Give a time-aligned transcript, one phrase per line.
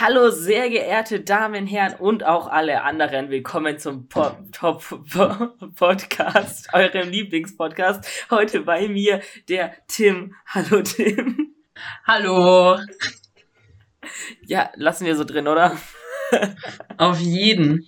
[0.00, 3.28] Hallo, sehr geehrte Damen, Herren und auch alle anderen.
[3.28, 4.82] Willkommen zum Pop Top
[5.76, 8.30] Podcast, eurem Lieblingspodcast.
[8.30, 10.34] Heute bei mir der Tim.
[10.46, 11.54] Hallo, Tim.
[12.06, 12.78] Hallo.
[14.46, 15.76] Ja, lassen wir so drin, oder?
[16.96, 17.86] Auf jeden.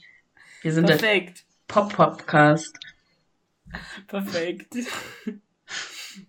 [0.61, 1.47] Wir sind Perfekt.
[1.47, 2.79] der Pop-Podcast.
[4.07, 4.77] Perfekt.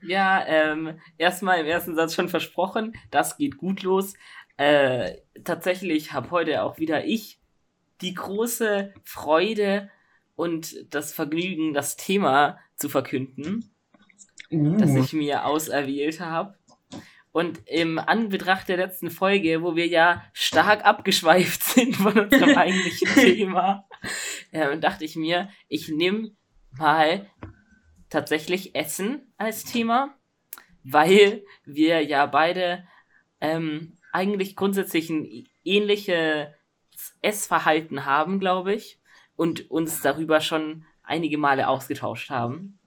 [0.02, 4.14] Ja, ähm, erstmal im ersten Satz schon versprochen, das geht gut los.
[4.58, 7.40] Äh, tatsächlich habe heute auch wieder ich
[8.02, 9.90] die große Freude
[10.36, 13.70] und das Vergnügen, das Thema zu verkünden,
[14.52, 14.78] Uh.
[14.78, 16.56] das ich mir auserwählt habe.
[17.32, 23.08] Und im Anbetracht der letzten Folge, wo wir ja stark abgeschweift sind von unserem eigentlichen
[23.16, 23.88] Thema,
[24.52, 26.32] äh, dachte ich mir, ich nehme
[26.78, 27.28] mal
[28.10, 30.16] tatsächlich Essen als Thema,
[30.84, 32.88] weil wir ja beide
[33.42, 36.48] ähm, eigentlich grundsätzlich ein ähnliches
[37.22, 39.00] Essverhalten haben, glaube ich,
[39.36, 42.80] und uns darüber schon einige Male ausgetauscht haben.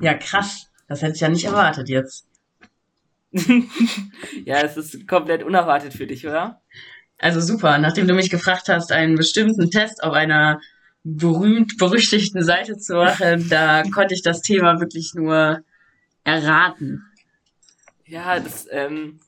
[0.00, 0.70] Ja, krass.
[0.88, 2.26] Das hätte ich ja nicht erwartet jetzt.
[4.44, 6.60] ja, es ist komplett unerwartet für dich, oder?
[7.16, 7.78] Also super.
[7.78, 10.60] Nachdem du mich gefragt hast, einen bestimmten Test auf einer
[11.04, 15.60] berühmt-berüchtigten Seite zu machen, da konnte ich das Thema wirklich nur
[16.24, 17.06] erraten.
[18.04, 19.20] Ja, das, ähm,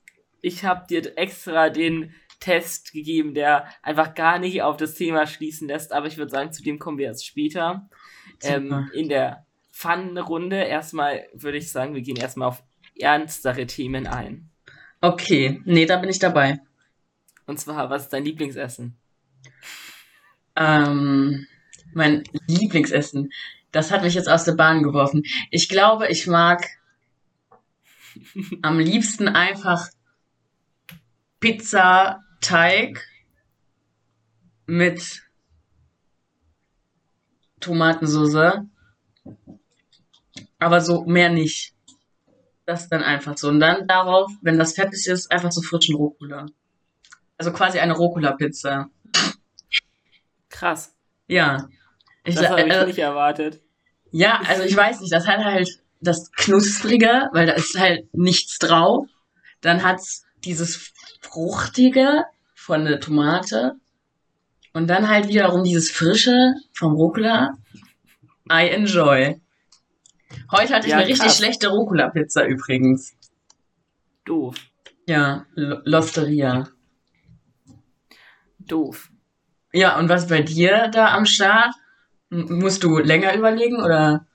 [0.42, 5.68] ich habe dir extra den Test gegeben, der einfach gar nicht auf das Thema schließen
[5.68, 7.88] lässt, aber ich würde sagen, zu dem kommen wir erst später.
[8.42, 12.62] Ähm, in der Fun-Runde erstmal würde ich sagen, wir gehen erstmal auf
[12.98, 14.50] ernstere Themen ein.
[15.00, 16.60] Okay, nee, da bin ich dabei.
[17.46, 18.96] Und zwar, was ist dein Lieblingsessen?
[20.56, 21.46] Ähm,
[21.94, 23.32] mein Lieblingsessen.
[23.70, 25.22] Das hat mich jetzt aus der Bahn geworfen.
[25.50, 26.66] Ich glaube, ich mag
[28.62, 29.88] am liebsten einfach
[31.42, 33.04] Pizzateig
[34.66, 35.22] mit
[37.60, 38.62] Tomatensauce.
[40.60, 41.74] Aber so mehr nicht.
[42.64, 43.48] Das dann einfach so.
[43.48, 46.46] Und dann darauf, wenn das fertig ist, einfach so frischen Rucola.
[47.36, 48.88] Also quasi eine Rucola-Pizza.
[50.48, 50.94] Krass.
[51.26, 51.68] Ja.
[52.24, 53.60] Ich, Das habe ich äh, nicht erwartet.
[54.12, 55.68] ja, also ich weiß nicht, das hat halt
[56.00, 59.08] das Knusprige, weil da ist halt nichts drauf.
[59.60, 63.74] Dann hat's dieses Fruchtige von der Tomate.
[64.72, 67.58] Und dann halt wiederum dieses Frische vom Rucola.
[68.50, 69.40] I enjoy.
[70.50, 71.36] Heute hatte ich Ja, eine richtig krass.
[71.36, 73.14] schlechte Rucola-Pizza übrigens.
[74.24, 74.56] Doof.
[75.06, 76.68] Ja, L Losteria.
[78.58, 79.10] Doof.
[79.72, 81.74] Ja, und was bei dir da am Start?
[82.30, 84.26] M musst du länger überlegen oder?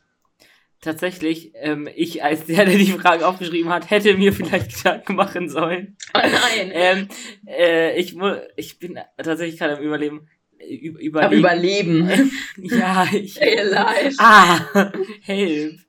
[0.80, 5.50] Tatsächlich, ähm, ich als der, der die Frage aufgeschrieben hat, hätte mir vielleicht Gedanken machen
[5.50, 5.98] sollen.
[6.14, 6.72] Oh nein.
[6.72, 7.08] Ähm,
[7.48, 8.16] äh, ich,
[8.56, 10.28] ich bin tatsächlich gerade am Überleben.
[10.60, 12.06] äh, Ü Am überlegen.
[12.10, 12.32] Überleben.
[12.58, 13.42] ja, ich.
[13.42, 14.16] Alive.
[14.20, 15.80] Ah, help.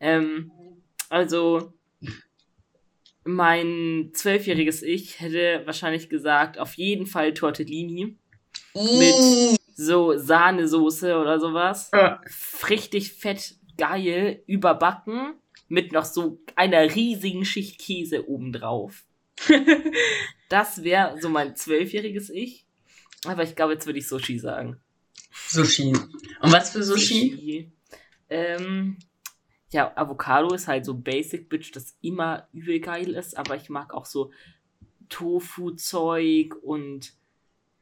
[0.00, 0.50] Ähm,
[1.08, 1.72] also,
[3.24, 8.16] mein zwölfjähriges Ich hätte wahrscheinlich gesagt, auf jeden Fall Tortellini
[8.74, 11.90] mit so Sahnesoße oder sowas.
[11.92, 12.20] Ja.
[12.70, 15.34] Richtig fett, geil, überbacken
[15.68, 19.04] mit noch so einer riesigen Schicht Käse obendrauf.
[20.48, 22.66] Das wäre so mein zwölfjähriges Ich.
[23.24, 24.80] Aber ich glaube, jetzt würde ich Sushi sagen.
[25.48, 25.88] Sushi.
[25.88, 27.72] Und was für Sushi?
[28.28, 28.96] Ähm,
[29.70, 33.92] ja, Avocado ist halt so Basic Bitch, das immer übel geil ist, aber ich mag
[33.92, 34.30] auch so
[35.08, 37.12] Tofu-Zeug und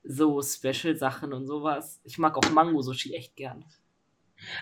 [0.03, 2.01] so Special-Sachen und sowas.
[2.05, 3.65] Ich mag auch Mango-Sushi echt gern.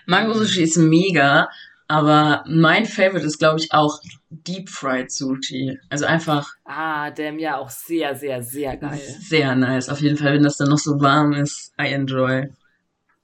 [0.07, 1.49] Mango Sushi ist mega,
[1.89, 4.01] aber mein Favorite ist, glaube ich, auch
[4.31, 5.79] Deep Fried Sushi.
[5.91, 9.01] Also einfach Ah, dem ja auch sehr, sehr, sehr geil.
[9.21, 9.89] sehr nice.
[9.89, 11.73] Auf jeden Fall, wenn das dann noch so warm ist.
[11.81, 12.49] I enjoy.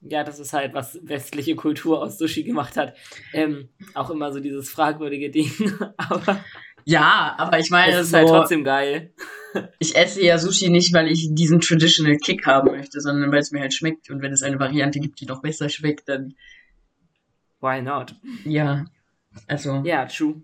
[0.01, 2.95] Ja, das ist halt, was westliche Kultur aus Sushi gemacht hat.
[3.33, 5.51] Ähm, auch immer so dieses fragwürdige Ding.
[5.97, 6.45] aber
[6.85, 9.11] Ja, aber ich meine, es ist so, halt trotzdem geil.
[9.79, 13.51] ich esse ja Sushi nicht, weil ich diesen traditional Kick haben möchte, sondern weil es
[13.51, 14.09] mir halt schmeckt.
[14.09, 16.35] Und wenn es eine Variante gibt, die noch besser schmeckt, dann
[17.61, 18.15] Why not?
[18.45, 18.85] ja.
[19.47, 20.41] Also, Ja, true.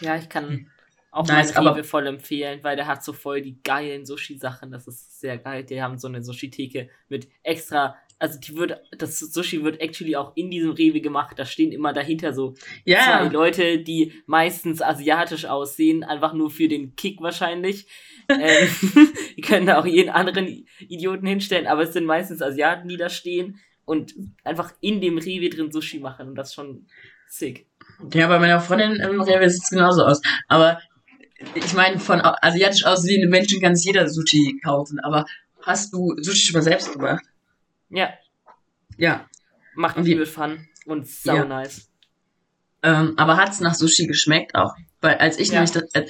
[0.00, 0.70] Ja, ich kann
[1.10, 4.72] auch Nice, aber- Rewe voll empfehlen, weil der hat so voll die geilen Sushi-Sachen.
[4.72, 5.62] Das ist sehr geil.
[5.64, 10.32] Die haben so eine Sushi-Theke mit extra, also die wird, das Sushi wird actually auch
[10.34, 11.38] in diesem Rewe gemacht.
[11.38, 13.22] Da stehen immer dahinter so zwei ja.
[13.28, 17.86] Leute, die meistens asiatisch aussehen, einfach nur für den Kick wahrscheinlich.
[18.28, 18.68] ähm,
[19.36, 23.08] die können da auch jeden anderen Idioten hinstellen, aber es sind meistens Asiaten, die da
[23.08, 24.14] stehen und
[24.44, 26.86] einfach in dem Rewe drin Sushi machen und das ist schon
[27.28, 27.66] sick.
[28.12, 30.20] Ja, bei meiner Freundin im Rewe sieht es genauso aus.
[30.48, 30.80] Aber
[31.54, 35.24] ich meine, von au- asiatisch aussehenden Menschen kann sich jeder Sushi kaufen, aber
[35.62, 37.24] hast du Sushi schon mal selbst gemacht?
[37.90, 38.14] Ja,
[38.96, 39.28] Ja.
[39.74, 41.44] macht Und übel Fun und sau Ja.
[41.44, 41.88] nice.
[42.82, 44.74] Ähm, aber hat's nach Sushi geschmeckt auch?
[45.00, 45.54] Weil als ich Ja.
[45.54, 46.06] nämlich das, äh,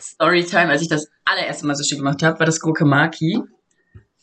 [0.00, 3.40] Storytime, als ich das allererste Mal Sushi gemacht habe, war das Gurkemaki.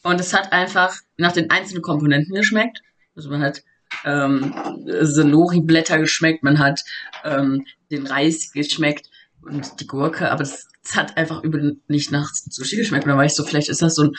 [0.04, 2.82] Und es hat einfach nach den einzelnen Komponenten geschmeckt.
[3.16, 3.64] Also man hat
[4.06, 4.54] ähm,
[4.86, 6.82] Senori-Blätter geschmeckt, man hat
[7.24, 9.10] ähm, den Reis geschmeckt
[9.42, 13.04] und die Gurke, aber es es hat einfach übel nicht nach Sushi geschmeckt.
[13.04, 14.12] Und dann war ich so, vielleicht ist das so ein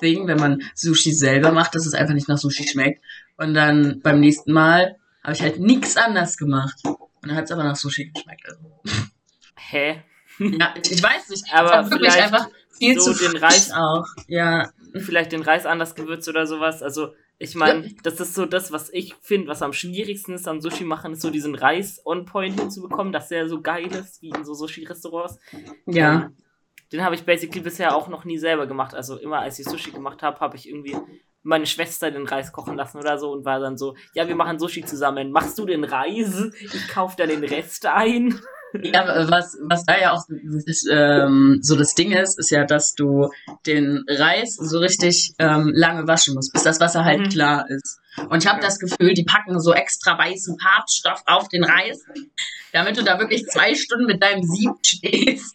[0.00, 3.02] Ding, wenn man Sushi selber macht, dass es einfach nicht nach Sushi schmeckt.
[3.36, 6.76] Und dann beim nächsten Mal habe ich halt nichts anders gemacht.
[6.84, 8.42] Und dann hat es aber nach Sushi geschmeckt.
[8.48, 8.60] Also,
[9.56, 10.02] Hä?
[10.38, 11.44] ja, ich, ich weiß nicht.
[11.52, 12.48] Aber es wirklich einfach
[12.78, 14.06] viel so zu den Reis- auch.
[14.26, 14.70] Ja,
[15.00, 16.82] Vielleicht den Reis anders gewürzt oder sowas.
[16.82, 20.60] Also, ich meine, das ist so das, was ich finde, was am schwierigsten ist am
[20.60, 24.30] Sushi machen, ist so diesen Reis on point hinzubekommen, dass der so geil ist, wie
[24.30, 25.38] in so Sushi-Restaurants.
[25.86, 26.30] ja.
[26.92, 28.94] Den habe ich basically bisher auch noch nie selber gemacht.
[28.94, 30.96] Also immer als ich Sushi gemacht habe, habe ich irgendwie
[31.42, 34.60] meine Schwester den Reis kochen lassen oder so und war dann so, ja, wir machen
[34.60, 35.32] Sushi zusammen.
[35.32, 36.50] Machst du den Reis?
[36.60, 38.38] Ich kaufe dann den Rest ein.
[38.82, 40.24] Ja, was, was da ja auch
[40.66, 43.30] das, ähm, so das Ding ist, ist ja, dass du
[43.66, 47.28] den Reis so richtig ähm, lange waschen musst, bis das Wasser halt Mhm.
[47.28, 48.00] klar ist.
[48.30, 52.04] Und ich habe das Gefühl, die packen so extra weißen Farbstoff auf den Reis,
[52.72, 55.54] damit du da wirklich zwei Stunden mit deinem Sieb stehst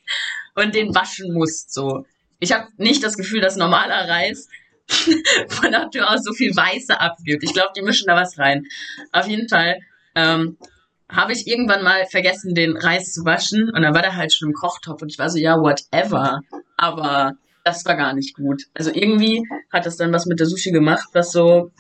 [0.55, 1.73] und den waschen musst.
[1.73, 2.05] So.
[2.39, 4.47] Ich habe nicht das Gefühl, dass normaler Reis
[5.49, 7.43] von Natur aus so viel Weiße abgibt.
[7.43, 8.65] Ich glaube, die mischen da was rein.
[9.11, 9.77] Auf jeden Fall
[10.15, 10.57] ähm,
[11.09, 14.49] habe ich irgendwann mal vergessen, den Reis zu waschen und dann war der halt schon
[14.49, 16.41] im Kochtopf und ich war so, ja, whatever.
[16.77, 17.33] Aber
[17.63, 18.63] das war gar nicht gut.
[18.73, 21.71] Also irgendwie hat das dann was mit der Sushi gemacht, was so,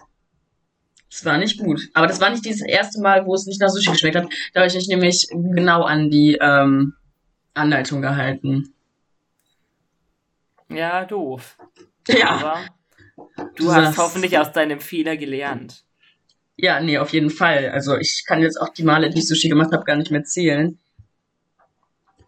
[1.11, 1.89] es war nicht gut.
[1.93, 4.29] Aber das war nicht dieses erste Mal, wo es nicht nach Sushi geschmeckt hat.
[4.53, 6.93] Da habe ich mich nämlich genau an die ähm,
[7.53, 8.73] Anleitung gehalten.
[10.69, 11.57] Ja, doof.
[12.07, 12.29] Ja.
[12.29, 12.59] Aber
[13.55, 15.83] du Du hast hoffentlich aus deinem Fehler gelernt.
[16.61, 17.69] Ja, nee, auf jeden Fall.
[17.69, 20.25] Also ich kann jetzt auch die Male, die ich Sushi gemacht habe, gar nicht mehr
[20.25, 20.77] zählen.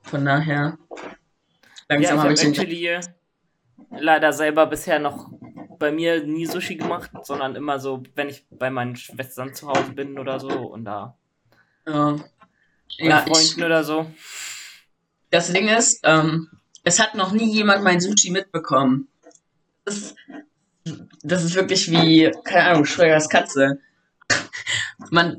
[0.04, 0.78] Von daher.
[0.90, 2.52] Ja, ich Langsam habe habe ich den.
[2.54, 3.00] actually
[3.92, 5.30] leider selber bisher noch
[5.78, 9.92] bei mir nie Sushi gemacht, sondern immer so, wenn ich bei meinen Schwestern zu Hause
[9.92, 11.18] bin oder so und da
[11.86, 12.16] Ja,
[13.00, 14.10] bei ja ich, Freunden oder so.
[15.30, 16.48] das Ding ist, ähm,
[16.86, 19.10] es hat noch nie jemand mein Sushi mitbekommen.
[19.84, 20.16] Das, ist-
[21.22, 23.80] das ist wirklich wie, keine Ahnung, Schröders Katze.
[25.10, 25.38] Man,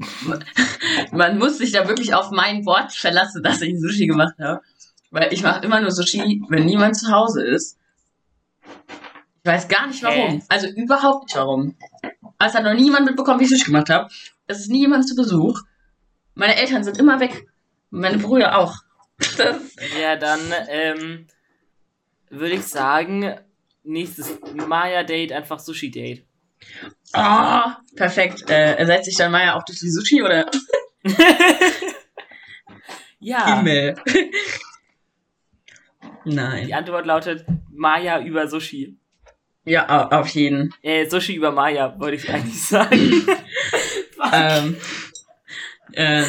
[1.12, 4.60] man, muss sich da wirklich auf mein Wort verlassen, dass ich Sushi gemacht habe.
[5.10, 7.78] Weil ich mache immer nur Sushi, wenn niemand zu Hause ist.
[9.44, 10.32] Ich weiß gar nicht warum.
[10.32, 10.42] Hä?
[10.48, 11.76] Also überhaupt nicht warum.
[12.38, 14.08] Es hat noch niemand mitbekommen, wie ich Sushi gemacht habe.
[14.46, 15.60] Es ist nie jemand zu Besuch.
[16.34, 17.46] Meine Eltern sind immer weg.
[17.90, 18.78] Meine Brüder auch.
[20.00, 21.26] Ja, dann ähm,
[22.30, 23.36] würde ich sagen,
[23.84, 26.24] nächstes Maya-Date einfach Sushi-Date.
[27.12, 28.48] Ah, perfekt.
[28.50, 30.46] Äh, ersetzt sich dann Maya auch durch die Sushi oder
[33.20, 33.94] ja, Himmel?
[36.24, 36.72] die Nein.
[36.72, 38.96] Antwort lautet Maya über Sushi.
[39.64, 40.74] Ja, au- auf jeden.
[40.82, 43.26] Äh, Sushi über Maya, wollte ich eigentlich sagen.
[44.32, 44.76] ähm,
[45.92, 46.24] äh,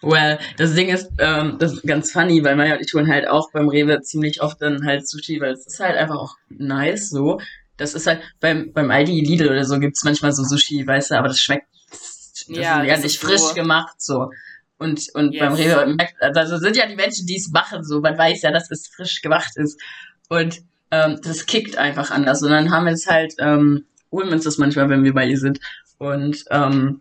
[0.00, 3.26] well, das Ding ist, ähm, das ist ganz funny, weil Maya und ich tun halt
[3.28, 7.10] auch beim Rewe ziemlich oft dann halt Sushi, weil es ist halt einfach auch nice
[7.10, 7.40] so.
[7.78, 11.14] Das ist halt, beim, beim Aldi, Lidl oder so gibt's manchmal so Sushi, weißt du,
[11.18, 14.30] aber das schmeckt, das Ja, ist ja nicht frisch so- gemacht so.
[14.78, 15.40] Und, und Yes.
[15.40, 18.52] beim Rewe, merkt- also sind ja die Menschen, die es machen, so, man weiß ja,
[18.52, 19.80] dass es frisch gemacht ist.
[20.28, 22.42] Und ähm, das kickt einfach anders.
[22.42, 25.26] Und dann haben wir es halt, ähm, holen wir uns das manchmal, wenn wir bei
[25.26, 25.58] ihr sind.
[25.98, 27.00] Und ähm,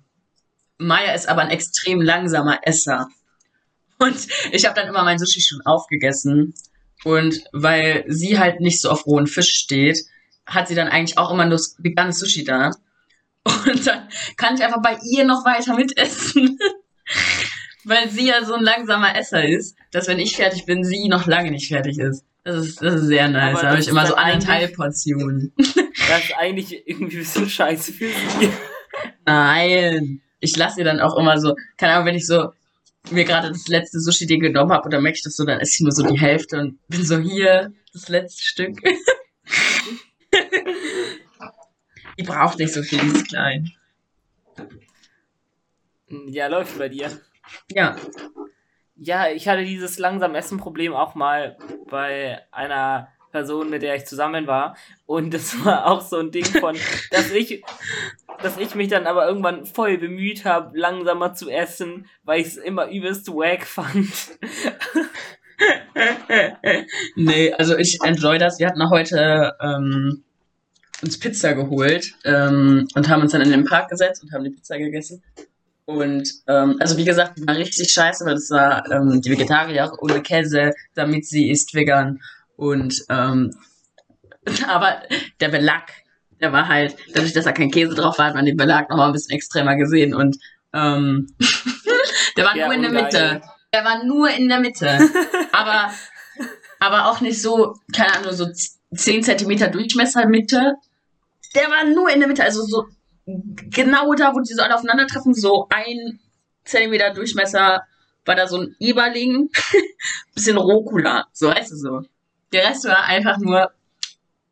[0.80, 3.08] Maya ist aber ein extrem langsamer Esser.
[4.00, 6.54] Und ich habe dann immer mein Sushi schon aufgegessen.
[7.04, 10.00] Und weil sie halt nicht so auf rohen Fisch steht,
[10.48, 12.72] hat sie dann eigentlich auch immer nur veganes Sushi da.
[13.44, 16.58] Und dann kann ich einfach bei ihr noch weiter mitessen.
[17.86, 21.26] weil sie ja so ein langsamer Esser ist, dass wenn ich fertig bin, sie noch
[21.26, 22.26] lange nicht fertig ist.
[22.44, 23.54] Das ist, das ist sehr nice.
[23.54, 25.54] Aber Da habe ich immer so dann eigentlich- Portionen.
[26.10, 28.50] Das ist eigentlich irgendwie ein bisschen scheiße für sie.
[29.26, 30.22] Nein.
[30.40, 32.52] Ich lasse ihr dann auch immer so, keine Ahnung, wenn ich so
[33.12, 35.80] mir gerade das letzte Sushi-Ding genommen habe oder merke ich das so, dann esse ich
[35.82, 38.78] nur so die Hälfte und bin so hier, das letzte Stück.
[42.18, 43.72] die braucht nicht so viel, die ist klein.
[46.10, 47.12] Ja, läuft bei dir.
[47.72, 47.96] Ja.
[48.96, 51.58] Ja, ich hatte dieses langsam Essen-Problem auch mal
[51.90, 54.76] bei einer Person, mit der ich zusammen war.
[55.06, 56.76] Und das war auch so ein Ding von,
[57.12, 57.64] dass ich,
[58.42, 62.58] dass ich mich dann aber irgendwann voll bemüht habe, langsamer zu essen, weil ich es
[62.58, 64.10] immer übelst wack fand.
[67.16, 68.60] nee, also ich enjoy das.
[68.60, 70.24] Wir hatten heute ähm,
[71.02, 74.50] uns Pizza geholt ähm, und haben uns dann in den Park gesetzt und haben die
[74.50, 75.24] Pizza gegessen.
[75.86, 79.92] Und ähm, also wie gesagt, die war richtig scheiße, weil das war ähm, die Vegetarier
[80.02, 82.20] ohne Käse, damit sie ist vegan.
[82.58, 83.56] Und ähm,
[84.68, 85.02] aber
[85.40, 85.84] der Belag,
[86.42, 88.98] der war halt, dadurch, dass da kein Käse drauf war, hat man den Belag noch
[88.98, 90.14] mal ein bisschen extremer gesehen.
[90.14, 90.38] Und
[90.74, 91.34] ähm,
[92.38, 92.92] der war Ja, nur in der.
[92.92, 93.42] Mitte.
[93.74, 95.00] Der war nur in der Mitte.
[95.54, 95.92] aber,
[96.80, 98.48] aber auch nicht so, keine Ahnung, so
[98.94, 100.74] 10 Zentimeter Durchmesser Mitte.
[101.58, 102.86] Der war nur in der Mitte, also so
[103.26, 106.20] genau da, wo die so alle aufeinandertreffen, so ein
[106.64, 107.82] Zentimeter Durchmesser
[108.26, 109.50] war da so ein Eberling,
[110.36, 112.02] bisschen Rucola, so weißt du so.
[112.54, 113.72] Der Rest war einfach nur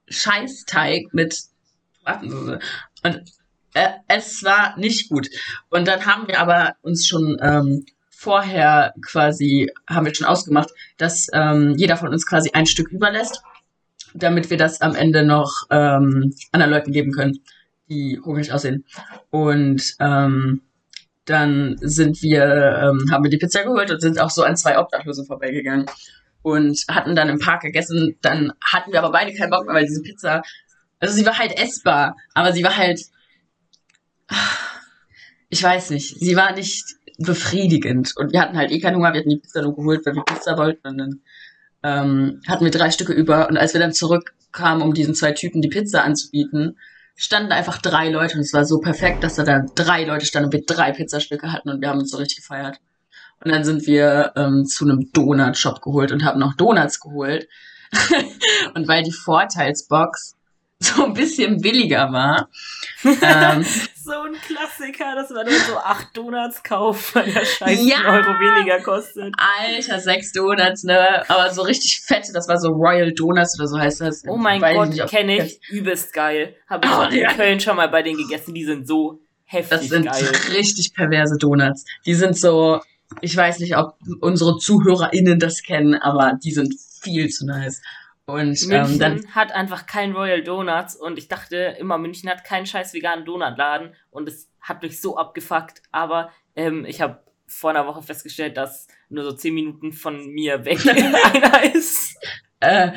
[0.08, 1.44] Scheißteig mit.
[3.04, 3.24] Und
[3.76, 5.30] äh, es war nicht gut.
[5.70, 11.28] Und dann haben wir aber uns schon ähm, vorher quasi, haben wir schon ausgemacht, dass
[11.34, 13.44] ähm, jeder von uns quasi ein Stück überlässt,
[14.16, 17.40] damit wir das am Ende noch ähm, anderen Leuten geben können,
[17.90, 18.86] die hungrig aussehen.
[19.30, 20.62] Und ähm,
[21.26, 24.80] dann sind wir, ähm, haben wir die Pizza geholt und sind auch so an zwei
[24.80, 25.86] Obdachlosen vorbeigegangen
[26.42, 28.16] und hatten dann im Park gegessen.
[28.22, 30.44] Dann hatten wir aber beide keinen Bock mehr, weil diese Pizza,
[31.00, 33.02] also sie war halt essbar, aber sie war halt,
[35.50, 36.84] ich weiß nicht, sie war nicht
[37.18, 38.14] befriedigend.
[38.16, 40.24] Und wir hatten halt eh keinen Hunger, wir hatten die Pizza nur geholt, weil wir
[40.24, 40.88] Pizza wollten.
[40.88, 41.22] Und dann
[41.86, 43.48] ähm, hatten wir drei Stücke über.
[43.48, 46.78] Und als wir dann zurückkamen, um diesen zwei Typen die Pizza anzubieten,
[47.16, 50.48] standen einfach drei Leute und es war so perfekt, dass da dann drei Leute standen
[50.48, 52.80] und wir drei Pizzastücke hatten und wir haben uns so richtig gefeiert.
[53.44, 57.48] Und dann sind wir ähm, zu einem Donut-Shop geholt und haben noch Donuts geholt.
[58.74, 60.36] und weil die Vorteilsbox
[60.80, 62.50] so ein bisschen billiger war,
[63.04, 63.66] ähm,
[64.06, 67.98] So ein Klassiker, dass man dann so acht Donuts kauft, weil der Scheiß Ja.
[67.98, 69.34] einen Euro weniger kostet.
[69.36, 71.28] Alter, sechs Donuts, ne?
[71.28, 74.22] Aber so richtig fette, das war so Royal Donuts oder so heißt das.
[74.28, 75.60] Oh mein Weiß Gott, kenne ich.
[75.72, 76.56] Übelst geil.
[76.70, 77.34] Habe ich Oh, in ja.
[77.34, 78.54] Köln schon mal bei denen gegessen.
[78.54, 80.32] Die sind so heftig Das sind geil.
[80.54, 81.84] richtig perverse Donuts.
[82.06, 82.82] Die sind so,
[83.22, 87.82] ich weiß nicht, ob unsere ZuhörerInnen das kennen, aber die sind viel zu nice.
[88.28, 92.44] Und ähm, München dann, hat einfach kein Royal Donuts und ich dachte immer, München hat
[92.44, 95.84] keinen scheiß veganen Donutladen und es hat mich so abgefuckt.
[95.92, 100.66] Aber ähm, ich habe vor einer Woche festgestellt, dass nur so 10 Minuten von mir
[100.66, 102.18] weg einer ist.
[102.62, 102.92] äh,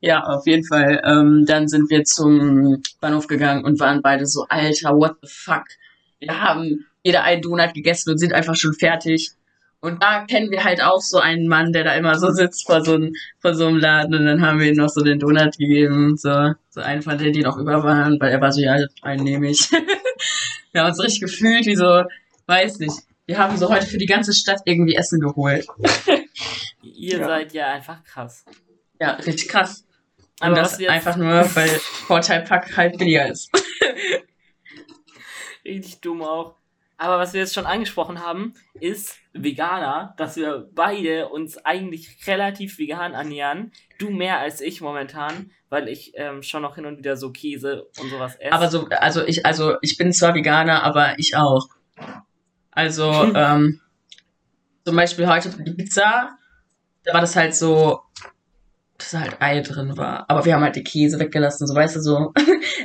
[0.00, 1.00] ja, auf jeden Fall.
[1.04, 5.64] Ähm, dann sind wir zum Bahnhof gegangen und waren beide so, Alter, what the fuck?
[6.18, 9.30] Wir haben jeder einen Donut gegessen und sind einfach schon fertig.
[9.86, 12.84] Und da kennen wir halt auch so einen Mann, der da immer so sitzt vor
[12.84, 15.56] so, einem, vor so einem Laden und dann haben wir ihm noch so den Donut
[15.58, 18.76] gegeben, so, so einen von denen, die noch über waren, weil er war so, ja,
[19.02, 19.70] einen nehme ich.
[20.72, 22.02] wir haben uns richtig gefühlt, wie so,
[22.46, 22.96] weiß nicht.
[23.26, 25.66] Wir haben so heute für die ganze Stadt irgendwie Essen geholt.
[26.82, 27.26] Ihr Ja.
[27.26, 28.44] seid ja einfach krass.
[29.00, 29.84] Ja, richtig krass.
[30.40, 33.50] Und Aber das wir jetzt- einfach nur, weil Vorteilpack halt billiger ist.
[35.64, 36.54] Richtig dumm auch.
[36.98, 42.78] Aber was wir jetzt schon angesprochen haben, ist Veganer, dass wir beide uns eigentlich relativ
[42.78, 43.72] vegan ernähren.
[43.98, 47.86] Du mehr als ich momentan, weil ich ähm, schon noch hin und wieder so Käse
[48.00, 48.52] und sowas esse.
[48.52, 51.68] Aber so, also ich, also ich bin zwar Veganer, aber ich auch.
[52.70, 53.80] Also, ähm,
[54.86, 56.38] zum Beispiel heute die Pizza,
[57.04, 58.00] da war das halt so,
[58.96, 60.30] dass da halt Ei drin war.
[60.30, 62.32] Aber wir haben halt die Käse weggelassen, so weißt du, so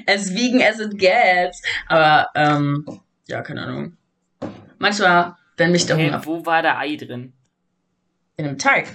[0.08, 1.62] as vegan as it gets.
[1.88, 2.86] Aber, ähm,
[3.28, 3.98] ja, keine Ahnung.
[4.82, 7.34] Manchmal, wenn mich der hey, Hunger wo war da Ei drin?
[8.38, 8.88] in einem Teig,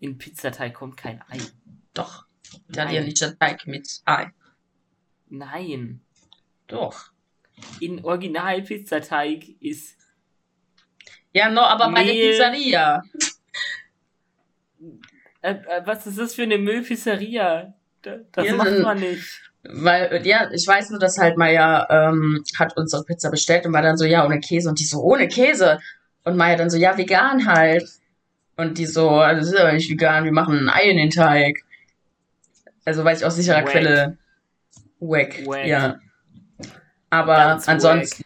[0.00, 1.38] In Pizzateig kommt kein Ei.
[1.94, 2.26] doch.
[2.68, 4.30] Italienischer Teig mit Ei.
[5.28, 6.00] Nein.
[6.66, 7.12] Doch.
[7.80, 9.96] In Original Pizzateig ist.
[11.32, 12.30] Ja, no, aber bei der Mehl.
[12.32, 13.02] Pizzeria.
[15.42, 17.74] Äh, äh, was ist das für eine Müllpizzeria?
[18.02, 19.52] Da- Das Ja, macht man nicht.
[19.70, 23.82] Weil, ja, ich weiß nur, dass halt Maya ähm, hat unsere Pizza bestellt und war
[23.82, 24.68] dann so, ja, ohne Käse.
[24.68, 25.78] Und die so, ohne Käse.
[26.24, 27.88] Und Maya dann so, ja, vegan halt.
[28.56, 31.10] Und die so, "Ah, das ist aber nicht vegan, wir machen ein Ei in den
[31.10, 31.62] Teig.
[32.84, 33.66] Also weiß ich aus sicherer Wack.
[33.66, 34.18] Quelle.
[35.00, 35.66] Wack, Wack.
[35.66, 35.98] ja.
[37.10, 38.24] Aber Ganz ansonsten.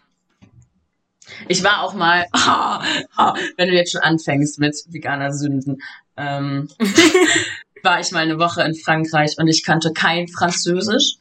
[1.49, 2.27] Ich war auch mal,
[3.57, 5.83] wenn du jetzt schon anfängst mit veganer Sünden,
[6.17, 6.69] ähm,
[7.83, 11.17] war ich mal eine Woche in Frankreich und ich kannte kein Französisch.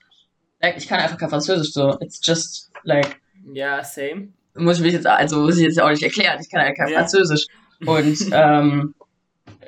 [0.61, 1.97] Like, ich kann einfach kein Französisch, so.
[2.01, 3.19] It's just, like,
[3.53, 4.29] Ja, same.
[4.55, 6.89] muss ich mich jetzt, also muss ich jetzt auch nicht erklären, ich kann ja kein
[6.89, 6.99] Ja.
[6.99, 7.45] Französisch.
[7.85, 8.93] Und ähm,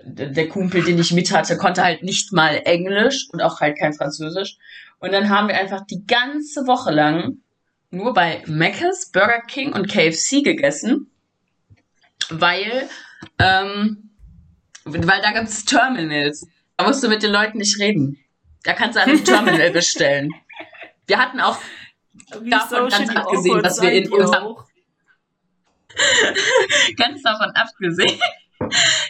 [0.03, 3.93] der Kumpel, den ich mit hatte, konnte halt nicht mal Englisch und auch halt kein
[3.93, 4.57] Französisch.
[5.00, 7.38] Und dann haben wir einfach die ganze Woche lang
[7.91, 11.07] nur bei Mc's, Burger King und KFC gegessen,
[12.29, 12.88] weil
[13.39, 14.10] ähm,
[14.83, 16.48] Weil da gibt es Terminals.
[16.77, 18.17] Da musst du mit den Leuten nicht reden.
[18.63, 20.31] Da kannst du an einem Terminal bestellen.
[21.12, 21.58] Wir hatten auch
[22.39, 24.56] Wie davon ganz abgesehen, dass wir in unserem
[26.98, 28.18] ganz davon abgesehen,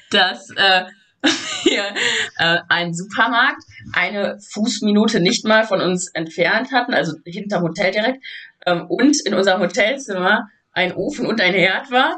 [0.10, 0.86] dass äh,
[1.64, 1.94] wir
[2.40, 3.62] äh, einen Supermarkt
[3.94, 8.26] eine Fußminute nicht mal von uns entfernt hatten, also hinterm Hotel direkt,
[8.66, 12.18] ähm, und in unserem Hotelzimmer ein Ofen und ein Herd war,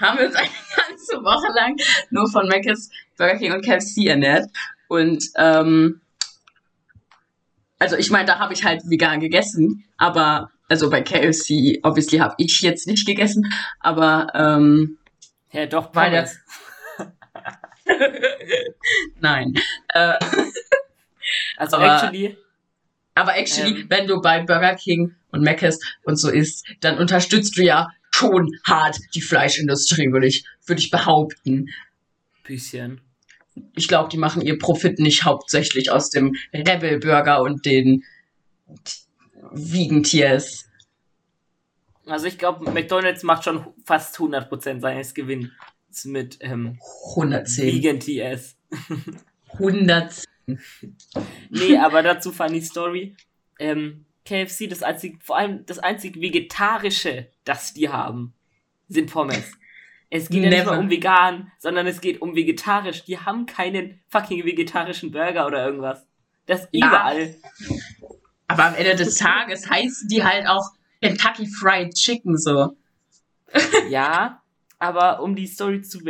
[0.00, 0.48] haben wir uns eine
[0.88, 1.76] ganze Woche lang
[2.08, 4.48] nur von Mc's, Burger King und KFC ernährt.
[4.88, 6.00] Und ähm,
[7.78, 12.34] also ich meine, da habe ich halt vegan gegessen, aber also bei KFC, obviously habe
[12.38, 14.98] ich jetzt nicht gegessen, aber ähm,
[15.52, 16.38] Ja, doch, Weil Pommes.
[19.20, 19.54] nein.
[19.88, 20.14] Äh,
[21.56, 22.36] Also aber- actually,
[23.14, 23.86] aber actually, Ähm.
[23.90, 28.50] wenn du bei Burger King und Mc's und so isst, dann unterstützt du ja schon
[28.66, 31.68] hart die Fleischindustrie, würde ich, würde ich behaupten.
[32.44, 33.00] bisschen.
[33.76, 38.04] Ich glaube, die machen ihr Profit nicht hauptsächlich aus dem Rebel Burger und den
[39.52, 40.68] Vegan Tiers.
[42.06, 45.50] Also ich glaube, McDonalds macht schon fast 100% seines Gewinns
[46.04, 46.78] mit ähm,
[47.10, 47.66] 110.
[47.66, 48.56] Vegan TS.
[49.52, 50.24] 100.
[51.50, 53.14] Nee, aber dazu funny Story.
[53.58, 58.34] Ähm, KFC, das einzig, vor allem das einzig Vegetarische, das die haben,
[58.88, 59.57] sind Pommes.
[60.10, 60.72] Es geht ja nicht Never.
[60.72, 63.04] mal um vegan, sondern es geht um vegetarisch.
[63.04, 66.06] Die haben keinen fucking vegetarischen Burger oder irgendwas.
[66.46, 66.86] Das ist Ja.
[66.88, 67.34] überall.
[68.46, 70.64] Aber am Ende des Tages heißen die halt auch
[71.02, 72.74] Kentucky Fried Chicken so.
[73.90, 74.42] Ja,
[74.78, 76.00] aber um die Story zu,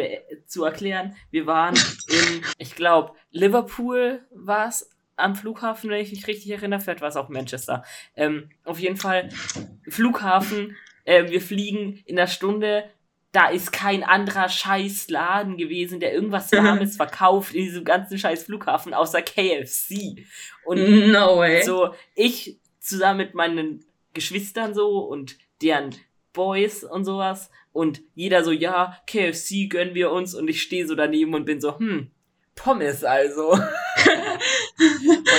[0.47, 1.75] zu erklären, wir waren
[2.09, 7.09] in, ich glaube, Liverpool war es am Flughafen, wenn ich mich richtig erinnere, vielleicht war
[7.09, 7.83] es auch Manchester.
[8.15, 9.31] Ähm, auf jeden Fall,
[9.89, 12.89] Flughafen, äh, wir fliegen in einer Stunde,
[13.33, 18.45] da ist kein anderer scheiß Laden gewesen, der irgendwas Warmes verkauft in diesem ganzen scheiß
[18.45, 20.25] Flughafen, außer KFC.
[20.65, 21.63] Und No way.
[21.63, 25.95] so, ich zusammen mit meinen Geschwistern so und deren
[26.33, 30.95] Boys und sowas und jeder so, ja, KFC gönnen wir uns und ich stehe so
[30.95, 32.11] daneben und bin so, hm,
[32.55, 33.51] Pommes also.
[33.53, 33.63] und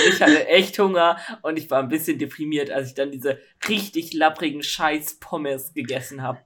[0.08, 4.14] ich hatte echt Hunger und ich war ein bisschen deprimiert, als ich dann diese richtig
[4.14, 6.40] lapprigen Scheiß Pommes gegessen habe.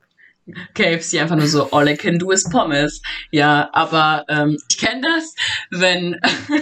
[0.74, 3.00] KFC einfach nur so, all I can do is Pommes.
[3.30, 5.34] Ja, aber ähm, ich kenne das,
[5.70, 6.16] wenn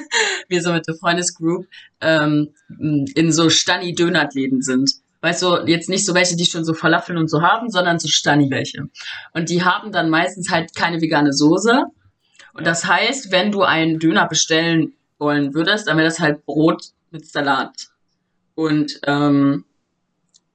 [0.48, 1.66] wir so mit der Freundesgroup
[2.00, 4.90] ähm, in so Stani-Dönerläden sind.
[5.20, 8.08] Weißt du, jetzt nicht so welche, die schon so Falafeln und so haben, sondern so
[8.08, 8.88] Stani welche.
[9.32, 11.84] Und die haben dann meistens halt keine vegane Soße.
[12.54, 16.86] Und das heißt, wenn du einen Döner bestellen wollen würdest, dann wäre das halt Brot
[17.10, 17.88] mit Salat.
[18.54, 19.64] Und ähm,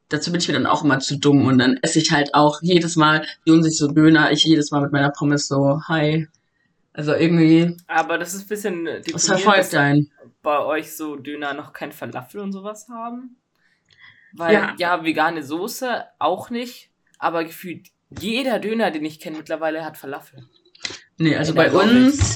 [0.10, 2.62] dazu bin ich mir dann auch immer zu dumm und dann esse ich halt auch
[2.62, 6.28] jedes Mal, die holen sich so Döner, ich jedes Mal mit meiner Pommes so, hi.
[6.93, 10.12] Also irgendwie, Aber das ist ein bisschen was deprimierend, verfolgt einen.
[10.41, 13.38] bei euch so Döner noch kein Falafel und sowas haben.
[14.34, 14.76] Weil, Ja.
[14.78, 16.89] ja, vegane Soße auch nicht,
[17.20, 17.88] aber gefühlt
[18.20, 20.48] jeder Döner, den ich kenne mittlerweile, hat Falafel.
[21.17, 22.36] Nee, also bei uns,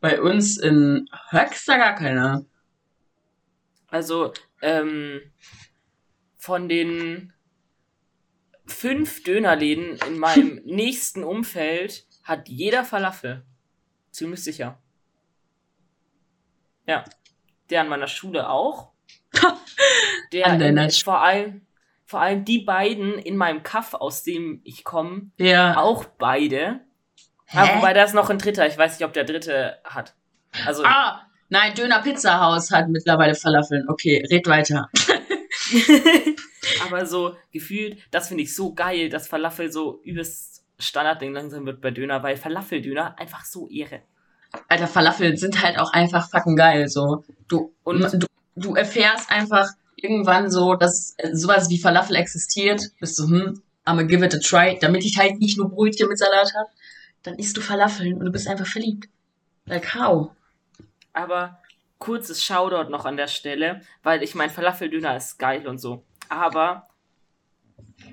[0.00, 2.44] bei uns in Höxter gar keiner.
[3.88, 5.20] Also, ähm,
[6.40, 7.32] von den
[8.66, 13.44] fünf Dönerläden in meinem nächsten Umfeld hat jeder Falafel.
[14.10, 14.78] Ziemlich sicher.
[16.86, 17.04] Ja.
[17.68, 18.90] Der an meiner Schule auch.
[20.32, 21.66] Der An deiner in, Sch- vor allem,
[22.06, 25.76] vor allem die beiden in meinem Kaff, aus dem ich komme, Ja.
[25.76, 26.80] auch beide.
[27.46, 27.58] Hä?
[27.58, 28.66] Aber wobei da ist noch ein dritter.
[28.66, 30.14] Ich weiß nicht, ob der dritte hat.
[30.66, 33.88] Also, Ah, nein, Döner Pizza Haus hat mittlerweile Falafeln.
[33.88, 34.88] Okay, red weiter.
[36.84, 41.80] Aber so gefühlt, das finde ich so geil, dass Falafel so übelst Standardding langsam wird
[41.80, 44.00] bei Döner, weil Falafeldöner einfach so Ehre.
[44.68, 46.88] Alter, Falafel sind halt auch einfach fucking geil.
[46.88, 52.82] So, du, Und- du, du erfährst einfach irgendwann so, dass sowas wie Falafel existiert.
[52.98, 56.18] Bist du, hm, I'ma give it a try, damit ich halt nicht nur Brötchen mit
[56.18, 56.70] Salat habe.
[57.22, 59.08] Dann isst du Falafeln und du bist einfach verliebt.
[59.66, 60.30] Like how?
[61.12, 61.59] Aber
[62.00, 66.04] kurzes Shoutout noch an der Stelle, weil ich mein Falafeldöner ist geil und so.
[66.28, 66.88] Aber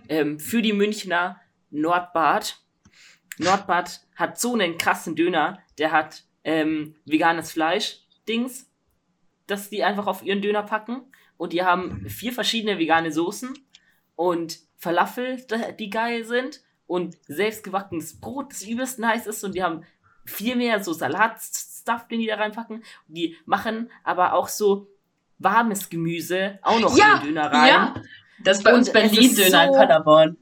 [0.09, 2.59] ähm, für die Münchner Nordbad,
[3.39, 8.69] Nordbad hat so einen krassen Döner, der hat ähm, veganes Fleisch, Dings,
[9.47, 11.01] dass die einfach auf ihren Döner packen.
[11.37, 13.57] Und die haben vier verschiedene vegane Soßen
[14.15, 15.45] und Falafel,
[15.79, 16.61] die geil sind.
[16.87, 19.43] Und selbstgebackenes Brot, das übelst nice ist.
[19.43, 19.83] Und die haben
[20.25, 20.93] viel mehr so
[21.87, 22.83] Salatstuff, den die da reinpacken.
[23.07, 24.87] Die machen aber auch so
[25.39, 27.67] warmes Gemüse auch noch Ja, in den Döner rein.
[27.67, 27.93] Ja,
[28.43, 30.37] das ist bei uns Berlin-Döner in so- Paderborn.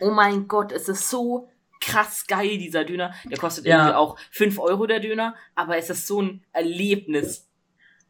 [0.00, 1.48] Oh mein Gott, es ist so
[1.80, 3.12] krass geil, dieser Döner.
[3.24, 3.76] Der kostet Ja.
[3.78, 7.48] irgendwie auch 5 Euro, der Döner, aber es ist so ein Erlebnis.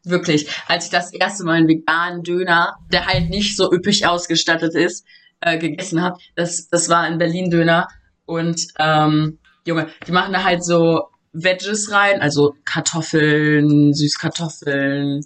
[0.03, 0.49] Wirklich.
[0.67, 5.05] Als ich das erste Mal einen veganen Döner, der halt nicht so üppig ausgestattet ist,
[5.41, 7.87] äh, gegessen habe, das, das war ein Berlin-Döner.
[8.25, 15.21] Und ähm, Junge, die machen da halt so Veggies rein, also Kartoffeln, Süßkartoffeln,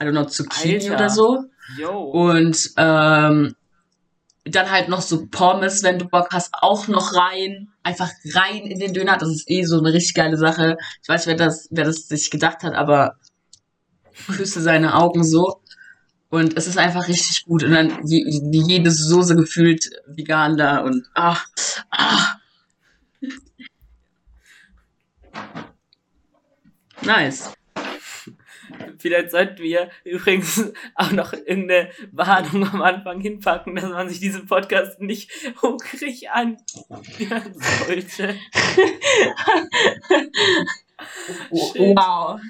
[0.00, 0.94] I don't know, Zucchini Alter.
[0.94, 1.44] oder so.
[1.78, 1.98] Yo.
[2.00, 3.54] Und ähm,
[4.44, 7.68] dann halt noch so Pommes, wenn du Bock hast, auch noch rein.
[7.84, 9.16] Einfach rein in den Döner.
[9.18, 10.76] Das ist eh so eine richtig geile Sache.
[11.02, 13.16] Ich weiß, wer das, wer das sich gedacht hat, aber
[14.26, 15.60] küsse seine Augen so.
[16.28, 17.62] Und es ist einfach richtig gut.
[17.62, 21.36] Und dann je, jede Soße gefühlt vegan da und ah,
[21.90, 22.36] ah.
[27.02, 27.52] Nice.
[28.98, 34.46] Vielleicht sollten wir übrigens auch noch irgendeine Warnung am Anfang hinpacken, dass man sich diesen
[34.46, 38.36] Podcast nicht hungrig anhören sollte.
[41.50, 41.96] Shit.
[41.96, 42.40] Wow.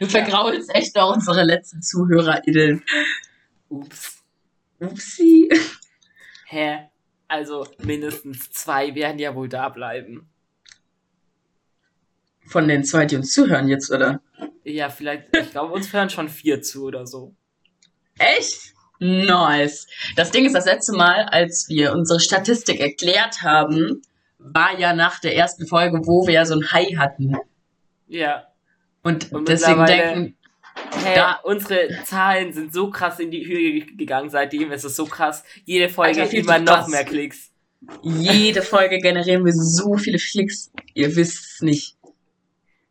[0.00, 2.82] Du vergraulst echt auch unsere letzten ZuhörerInnen.
[3.68, 4.22] Ups.
[4.80, 5.48] Upsi.
[6.46, 6.90] Hä?
[7.28, 10.28] Also mindestens zwei werden ja wohl da bleiben.
[12.46, 14.20] Von den zwei, die uns zuhören jetzt, oder?
[14.62, 17.34] Ja, vielleicht, ich glaube, uns hören schon vier zu oder so.
[18.18, 18.74] Echt?
[18.98, 19.86] Nice.
[20.14, 24.02] Das Ding ist, das letzte Mal, als wir unsere Statistik erklärt haben,
[24.38, 27.36] war ja nach der ersten Folge, wo wir ja so ein High hatten.
[28.06, 28.46] Ja.
[29.02, 30.35] Und, Und deswegen denken,
[31.04, 34.70] Hä, Da- unsere Zahlen sind so krass in die Höhe ge- gegangen seitdem.
[34.72, 35.44] Es ist so krass.
[35.64, 36.88] Jede Folge Alter, immer noch krass.
[36.88, 37.50] mehr Klicks.
[38.02, 40.72] jede Folge generieren wir so viele Klicks.
[40.94, 41.96] Ihr wisst es nicht.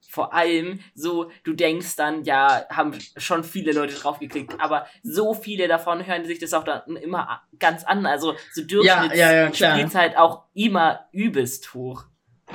[0.10, 5.34] Vor allem so, du denkst dann, ja, haben schon viele Leute drauf geklickt, aber so
[5.34, 8.06] viele davon hören sich das auch dann immer ganz an.
[8.06, 9.76] Also so Ja, ja, ja, klar.
[9.76, 12.06] Durchschnittsspielzeit auch immer übelst hoch.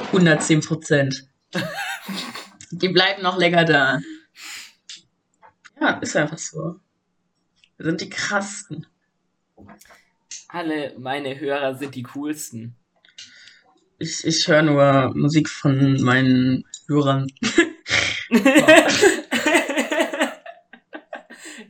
[0.07, 1.29] 110 Prozent.
[2.71, 4.01] Die bleiben noch länger da.
[5.81, 6.79] Ja, ist einfach so.
[7.77, 8.87] Wir sind die krassten.
[10.49, 12.77] Alle meine Hörer sind die coolsten.
[13.99, 17.27] Ich, ich höre nur Musik von meinen Hörern.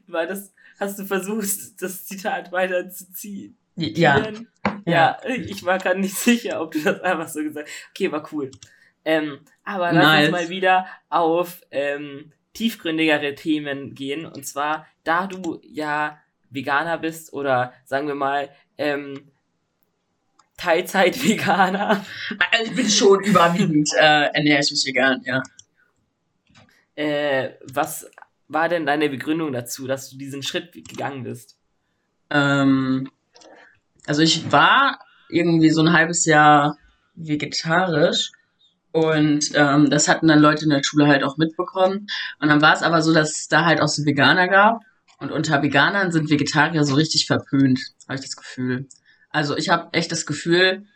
[0.06, 3.56] War das, hast du versucht, das Zitat weiterzuziehen?
[3.76, 4.32] Ja.
[4.84, 7.90] Ja, ich war gerade nicht sicher, ob du das einfach so gesagt hast.
[7.90, 8.50] Okay, war cool.
[9.04, 10.24] Ähm, aber lass Nice.
[10.24, 14.26] uns mal wieder auf ähm, tiefgründigere Themen gehen.
[14.26, 16.18] Und zwar, da du ja
[16.50, 19.30] Veganer bist oder sagen wir mal ähm,
[20.56, 22.04] Teilzeit-Veganer,
[22.52, 25.42] Also ich bin schon überwiegend äh, ernähre ich mich vegan, ja.
[26.96, 28.10] äh, was
[28.48, 31.56] war denn deine Begründung dazu, dass du diesen Schritt gegangen bist?
[32.28, 33.10] Ähm,
[34.06, 34.98] also ich war
[35.30, 36.76] irgendwie so ein halbes Jahr
[37.14, 38.32] vegetarisch
[38.92, 42.08] und ähm, das hatten dann Leute in der Schule halt auch mitbekommen.
[42.40, 44.80] Und dann war es aber so, dass es da halt auch so Veganer gab.
[45.18, 48.88] Und unter Veganern sind Vegetarier so richtig verpönt, habe ich das Gefühl.
[49.30, 50.86] Also ich habe echt das Gefühl,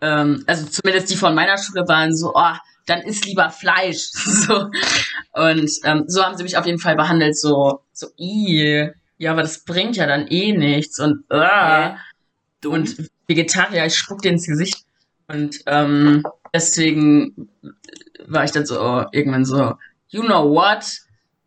[0.00, 4.08] ähm, also zumindest die von meiner Schule waren so, oh, dann isst lieber Fleisch.
[4.12, 4.70] so.
[5.32, 9.42] Und ähm, so haben sie mich auf jeden Fall behandelt, so, so, "Ih, ja, aber
[9.42, 10.98] das bringt ja dann eh nichts.
[10.98, 11.96] Und, äh, Hä?
[12.60, 12.74] Dumm?
[12.74, 14.84] und Vegetarier, ich spuck dir ins Gesicht.
[15.28, 17.48] Und ähm, deswegen
[18.26, 19.74] war ich dann so oh, irgendwann so,
[20.08, 20.84] you know what?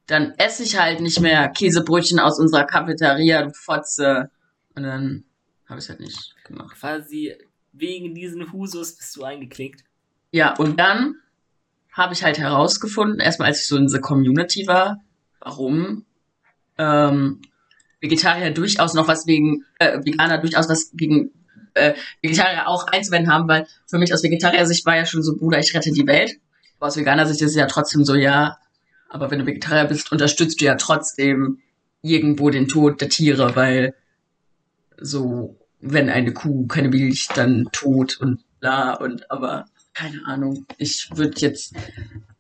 [0.08, 4.30] Dann esse ich halt nicht mehr Käsebrötchen aus unserer Cafeteria, du Fotze.
[4.76, 5.24] Und dann
[5.68, 6.76] habe ich halt nicht gemacht.
[6.78, 7.36] quasi
[7.72, 9.84] wegen diesen Husus bist du eingeklickt.
[10.32, 11.16] Ja, und dann
[11.92, 15.02] habe ich halt herausgefunden, erstmal als ich so in dieser Community war,
[15.40, 16.06] warum
[16.78, 17.42] ähm,
[18.02, 21.32] Vegetarier durchaus noch was wegen, äh, Veganer durchaus was gegen
[21.76, 25.60] äh, Vegetarier auch einzuwenden haben, weil für mich aus Vegetarier-Sicht war ja schon so, Bruder,
[25.60, 26.38] ich rette die Welt.
[26.80, 28.58] Aber aus Veganer-Sicht ist es ja trotzdem so, ja,
[29.10, 31.60] aber wenn du Vegetarier bist, unterstützt du ja trotzdem
[32.02, 33.96] irgendwo den Tod der Tiere, weil
[35.00, 40.66] so, wenn eine Kuh keine Milch, dann tot und bla und aber keine Ahnung.
[40.78, 41.74] Ich würde jetzt,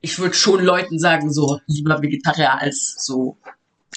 [0.01, 3.37] ich würde schon Leuten sagen, so lieber Vegetarier als so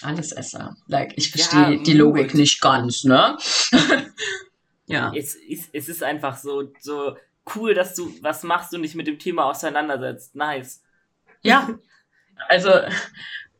[0.03, 0.77] Allesesser.
[0.87, 3.37] Like, ich verstehe Ja, die Logik nicht ganz, ne?
[4.88, 5.12] ja.
[5.14, 7.16] Es ist, es ist einfach so, so
[7.55, 10.35] cool, dass du was machst und dich mit dem Thema auseinandersetzt.
[10.35, 10.83] Nice.
[11.42, 11.68] Ja.
[12.48, 12.70] Also,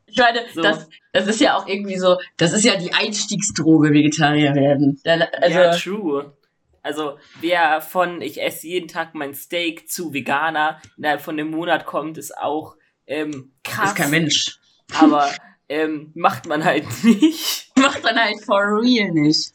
[0.05, 0.61] ich meine, So.
[0.61, 5.01] das, das ist ja auch irgendwie so, das ist ja die Einstiegsdroge, Vegetarier werden.
[5.03, 6.37] Also, ja, true.
[6.81, 11.85] Also, wer von ich esse jeden Tag mein Steak zu Veganer innerhalb von einem Monat
[11.85, 13.89] kommt, ist auch ähm, krass.
[13.89, 14.59] ist kein Mensch.
[14.97, 15.29] Aber
[15.67, 17.71] ähm, macht man halt nicht.
[17.77, 19.51] Macht dann halt for real nicht.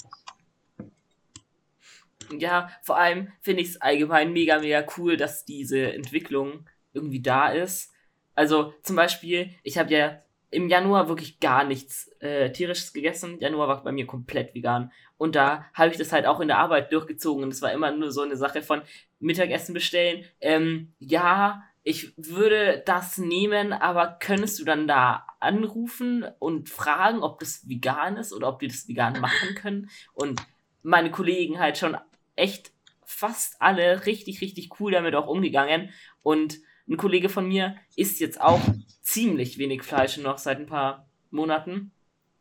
[2.40, 7.50] Ja, vor allem finde ich es allgemein mega, mega cool, dass diese Entwicklung irgendwie da
[7.50, 7.92] ist.
[8.34, 13.40] Also zum Beispiel, ich habe ja im Januar wirklich gar nichts äh, tierisches gegessen.
[13.40, 14.92] Januar war bei mir komplett vegan.
[15.16, 17.44] Und da habe ich das halt auch in der Arbeit durchgezogen.
[17.44, 18.82] Und es war immer nur so eine Sache von
[19.18, 20.24] Mittagessen bestellen.
[20.40, 27.40] Ähm, ja, ich würde das nehmen, aber könntest du dann da anrufen und fragen, ob
[27.40, 29.90] das vegan ist oder ob die das vegan machen können?
[30.14, 30.40] Und
[30.82, 31.96] meine Kollegen halt schon
[32.36, 32.72] echt
[33.04, 35.90] fast alle richtig, richtig cool damit auch umgegangen.
[36.22, 38.60] Und ein Kollege von mir isst jetzt auch
[39.02, 41.92] ziemlich wenig Fleisch noch seit ein paar Monaten.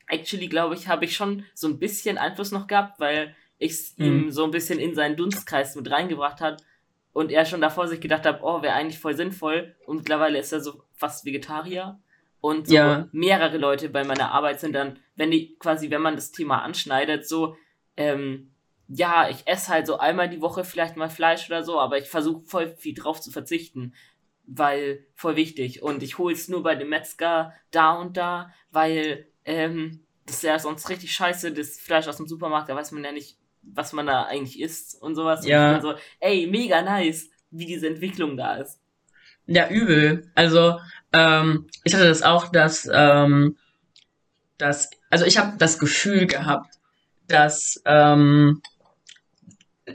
[0.08, 3.98] Actually, glaube ich, habe ich schon so ein bisschen Einfluss noch gehabt, weil ich es
[3.98, 4.06] mhm.
[4.06, 6.64] ihm so ein bisschen in seinen Dunstkreis mit reingebracht hat
[7.14, 9.76] und er schon davor sich gedacht hat, oh, wäre eigentlich voll sinnvoll.
[9.86, 12.00] Und mittlerweile ist er so fast Vegetarier.
[12.42, 13.08] Und so ja.
[13.12, 17.26] mehrere Leute bei meiner Arbeit sind dann, wenn die quasi, wenn man das Thema anschneidet,
[17.28, 17.56] so,
[17.96, 18.53] ähm,
[18.96, 22.10] ja, ich esse halt so einmal die Woche vielleicht mal Fleisch oder so, aber ich
[22.10, 23.94] versuche voll viel drauf zu verzichten,
[24.46, 25.82] weil voll wichtig.
[25.82, 30.44] Und ich hole es nur bei dem Metzger da und da, weil ähm, das ist
[30.44, 33.94] ja sonst richtig scheiße, das Fleisch aus dem Supermarkt, da weiß man ja nicht, was
[33.94, 35.46] man da eigentlich isst und sowas.
[35.46, 35.76] Ja.
[35.76, 38.80] Und so, ey, mega nice, wie diese Entwicklung da ist.
[39.48, 40.32] Ja, übel.
[40.36, 40.80] Also,
[41.12, 43.58] ähm, ich hatte das auch, dass, ähm,
[44.58, 46.76] dass also ich habe das Gefühl gehabt,
[47.28, 48.62] dass ähm,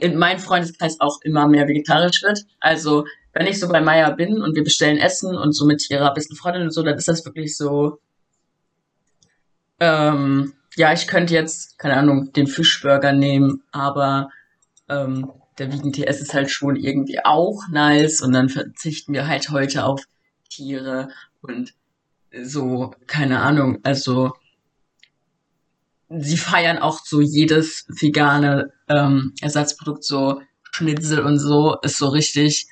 [0.01, 2.45] in meinem Freundeskreis auch immer mehr vegetarisch wird.
[2.59, 6.13] Also, wenn ich so bei Maya bin und wir bestellen Essen und so mit ihrer
[6.13, 7.99] besten Freundin und so, dann ist das wirklich so,
[9.79, 14.29] ähm, ja, ich könnte jetzt, keine Ahnung, den Fischburger nehmen, aber
[14.87, 19.49] ähm, der Vegan TS ist halt schon irgendwie auch nice und dann verzichten wir halt
[19.49, 20.03] heute auf
[20.49, 21.09] Tiere
[21.41, 21.73] und
[22.43, 24.33] so, keine Ahnung, also
[26.09, 30.41] sie feiern auch so jedes vegane ähm, Ersatzprodukt, so
[30.71, 32.67] Schnitzel und so, ist so richtig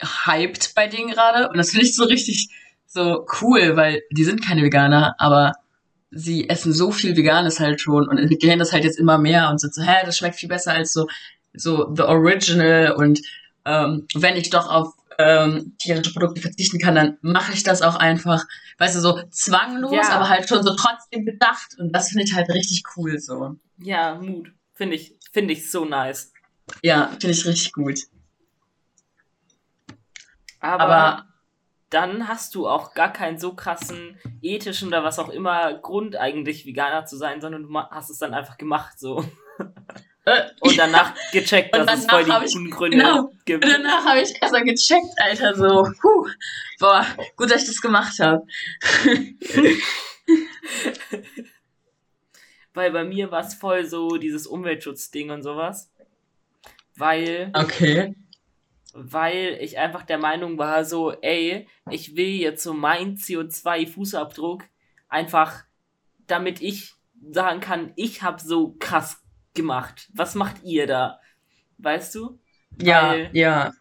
[0.00, 1.48] hyped bei denen gerade.
[1.48, 2.48] Und das finde ich so richtig
[2.86, 5.52] so cool, weil die sind keine Veganer, aber
[6.10, 9.60] sie essen so viel Veganes halt schon und entwickeln das halt jetzt immer mehr und
[9.60, 11.08] sind so, hä, das schmeckt viel besser als so,
[11.52, 13.20] so The Original und
[13.64, 17.96] ähm, wenn ich doch auf ähm, tierische Produkte verzichten kann, dann mache ich das auch
[17.96, 18.44] einfach,
[18.78, 20.10] weißt du, so zwanglos, ja.
[20.10, 23.56] aber halt schon so trotzdem bedacht und das finde ich halt richtig cool so.
[23.78, 24.52] Ja, Mut.
[24.74, 26.32] Finde ich, finde ich so nice.
[26.82, 28.00] Ja, finde ich richtig gut.
[30.60, 31.26] Aber, aber
[31.90, 36.66] dann hast du auch gar keinen so krassen ethischen oder was auch immer Grund eigentlich
[36.66, 39.24] Veganer zu sein, sondern du hast es dann einfach gemacht so.
[40.60, 43.62] Und danach gecheckt, dass es voll die guten Gründe genau, gibt.
[43.64, 46.26] Und danach habe ich erstmal gecheckt, Alter, so, puh,
[46.78, 47.06] boah,
[47.36, 48.46] gut, dass ich das gemacht habe.
[52.72, 55.90] Weil bei mir war es voll so dieses Umweltschutzding und sowas.
[56.96, 57.52] Weil.
[57.52, 58.14] Okay
[58.94, 64.62] weil ich einfach der Meinung war, so, ey, ich will jetzt so mein CO2-Fußabdruck
[65.08, 65.64] einfach,
[66.28, 66.94] damit ich
[67.32, 69.23] sagen kann, ich habe so krass
[69.54, 70.08] gemacht.
[70.14, 71.20] Was macht ihr da?
[71.78, 72.38] Weißt du?
[72.80, 73.72] Ja, weil, ja.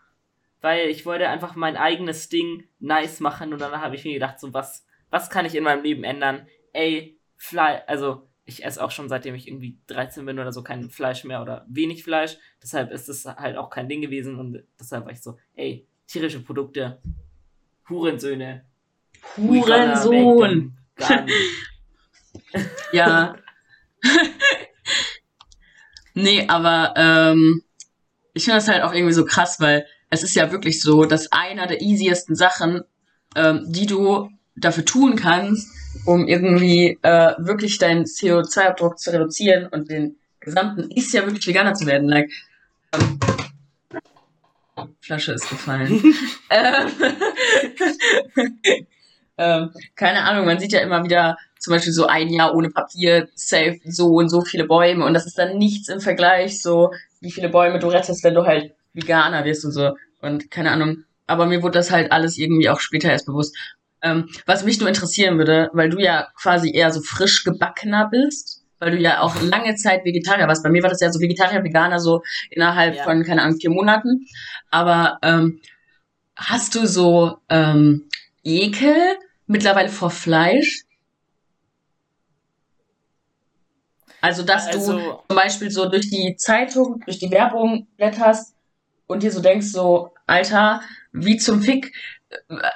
[0.61, 4.39] Weil ich wollte einfach mein eigenes Ding nice machen und dann habe ich mir gedacht,
[4.39, 6.47] so, was, was kann ich in meinem Leben ändern?
[6.71, 10.89] Ey, Fly, also ich esse auch schon seitdem ich irgendwie 13 bin oder so kein
[10.89, 12.37] Fleisch mehr oder wenig Fleisch.
[12.61, 16.41] Deshalb ist es halt auch kein Ding gewesen und deshalb war ich so, ey, tierische
[16.41, 17.01] Produkte,
[17.89, 18.65] Hurensöhne.
[19.37, 20.77] Hurensohn!
[22.91, 23.35] ja.
[26.13, 27.63] nee, aber ähm,
[28.33, 31.31] ich finde das halt auch irgendwie so krass, weil es ist ja wirklich so, dass
[31.31, 32.83] einer der easiesten Sachen,
[33.35, 35.67] ähm, die du dafür tun kannst,
[36.05, 41.73] um irgendwie äh, wirklich deinen CO2-Abdruck zu reduzieren und den gesamten ist ja wirklich veganer
[41.73, 42.09] zu werden.
[42.09, 42.31] Like,
[42.93, 43.19] ähm,
[45.01, 46.01] Flasche ist gefallen.
[46.49, 46.91] ähm,
[49.37, 53.29] ähm, keine Ahnung, man sieht ja immer wieder zum Beispiel so ein Jahr ohne Papier,
[53.35, 57.31] safe so und so viele Bäume und das ist dann nichts im Vergleich, so wie
[57.31, 59.95] viele Bäume du rettest, wenn du halt Veganer wirst und so.
[60.21, 61.05] Und keine Ahnung.
[61.25, 63.55] Aber mir wurde das halt alles irgendwie auch später erst bewusst.
[64.01, 68.65] Ähm, was mich nur interessieren würde, weil du ja quasi eher so frisch gebackener bist,
[68.79, 70.63] weil du ja auch lange Zeit Vegetarier warst.
[70.63, 73.03] Bei mir war das ja so Vegetarier, Veganer so innerhalb ja.
[73.05, 74.27] von, keine Ahnung, vier Monaten.
[74.69, 75.61] Aber ähm,
[76.35, 78.09] hast du so ähm,
[78.43, 78.97] Ekel
[79.47, 80.82] mittlerweile vor Fleisch?
[84.23, 88.55] Also, dass also, du zum Beispiel so durch die Zeitung, durch die Werbung blätterst
[89.05, 90.81] und dir so denkst, so, Alter,
[91.11, 91.93] wie zum Fick,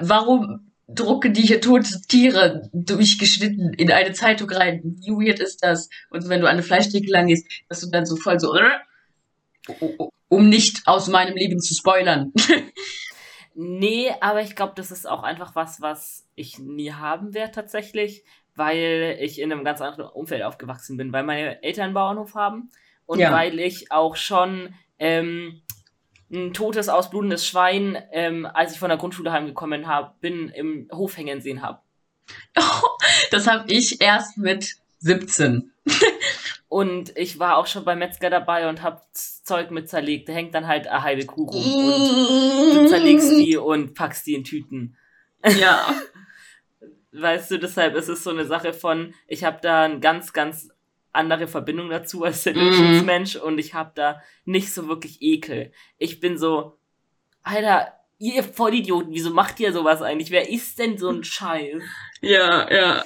[0.02, 4.82] warum drucke die hier tote Tiere durchgeschnitten in eine Zeitung rein.
[5.00, 5.90] Wie weird ist das?
[6.10, 8.54] Und wenn du an eine Fleischtheke lang gehst, dass du dann so voll so.
[10.28, 12.34] Um nicht aus meinem Leben zu spoilern.
[13.56, 18.26] nee, aber ich glaube, das ist auch einfach was, was ich nie haben werde tatsächlich,
[18.58, 22.72] weil ich in einem ganz anderen Umfeld aufgewachsen bin, weil meine Eltern einen Bauernhof haben
[23.06, 23.32] und ja.
[23.32, 25.62] weil ich auch schon ähm,
[26.32, 31.18] ein totes, ausblutendes Schwein, ähm, als ich von der Grundschule heimgekommen hab, bin, im Hof
[31.18, 31.80] hängen sehen habe.
[32.58, 32.88] Oh,
[33.32, 35.72] das habe ich erst mit 17.
[36.68, 40.28] und ich war auch schon beim Metzger dabei und hab Zeug mit zerlegt.
[40.28, 44.34] Da hängt dann halt eine halbe Kuh rum und du zerlegst die und packst die
[44.34, 44.98] in Tüten.
[45.60, 45.94] Ja.
[47.22, 50.70] weißt du, deshalb ist es so eine Sache von, ich habe da ein ganz, ganz
[51.14, 53.42] andere Verbindung dazu als der Durchschnittsmensch mhm.
[53.42, 55.72] und ich habe da nicht so wirklich Ekel.
[55.98, 56.78] Ich bin so,
[57.44, 60.32] Alter, ihr Vollidioten, wieso macht ihr sowas eigentlich?
[60.32, 61.84] Wer ist denn so ein Scheiß?
[62.22, 63.06] Ja, ja.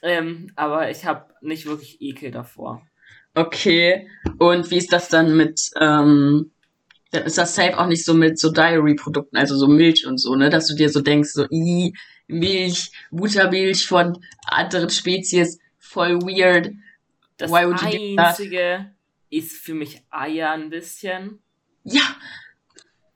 [0.00, 2.80] Ähm, aber ich habe nicht wirklich Ekel davor.
[3.34, 4.08] Okay.
[4.38, 6.50] Und wie ist das dann mit, ähm,
[7.10, 10.34] dann ist das safe auch nicht so mit so Diary-Produkten, also so Milch und so,
[10.34, 11.92] ne, dass du dir so denkst, so, i,
[12.28, 16.72] Milch, Buttermilch von anderen Spezies, voll weird.
[17.38, 18.92] Das Einzige
[19.30, 21.40] ist für mich Eier ein bisschen.
[21.84, 22.02] Ja.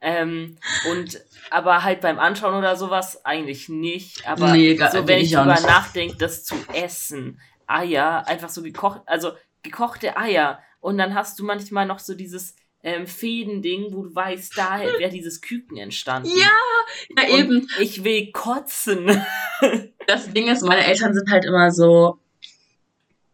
[0.01, 0.57] Ähm,
[0.91, 4.27] und aber halt beim Anschauen oder sowas eigentlich nicht.
[4.27, 9.31] Aber nee, so wenn ich drüber nachdenke, das zu essen, Eier, einfach so gekocht, also
[9.61, 10.61] gekochte Eier.
[10.79, 15.09] Und dann hast du manchmal noch so dieses ähm, Fädending, wo du weißt, da wäre
[15.09, 16.29] dieses Küken entstanden.
[16.29, 17.61] Ja, ja eben.
[17.61, 19.21] Und ich will kotzen.
[20.05, 22.19] Das Ding ist, meine Eltern sind halt immer so,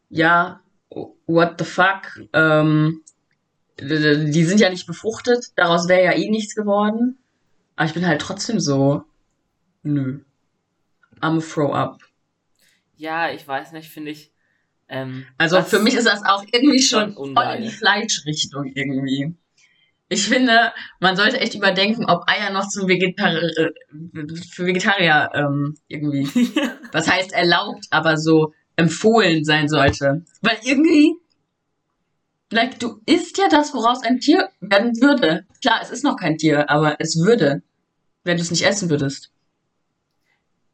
[0.07, 0.61] ja,
[1.25, 3.01] what the fuck, ähm,
[3.79, 7.17] die sind ja nicht befruchtet, daraus wäre ja eh nichts geworden.
[7.75, 9.03] Aber ich bin halt trotzdem so,
[9.81, 10.19] nö.
[11.21, 12.03] I'm a throw up.
[12.97, 14.31] Ja, ich weiß nicht, finde ich.
[14.89, 19.35] Ähm, also für mich ist das auch irgendwie schon voll in die Fleischrichtung irgendwie.
[20.11, 23.71] Ich finde, man sollte echt überdenken, ob Eier noch zum Vegetar äh,
[24.51, 26.27] für Vegetarier ähm, irgendwie,
[26.91, 30.25] was heißt erlaubt, aber so empfohlen sein sollte.
[30.41, 31.13] Weil irgendwie,
[32.49, 35.45] like, du isst ja das, woraus ein Tier werden würde.
[35.61, 37.61] Klar, es ist noch kein Tier, aber es würde,
[38.23, 39.31] wenn du es nicht essen würdest.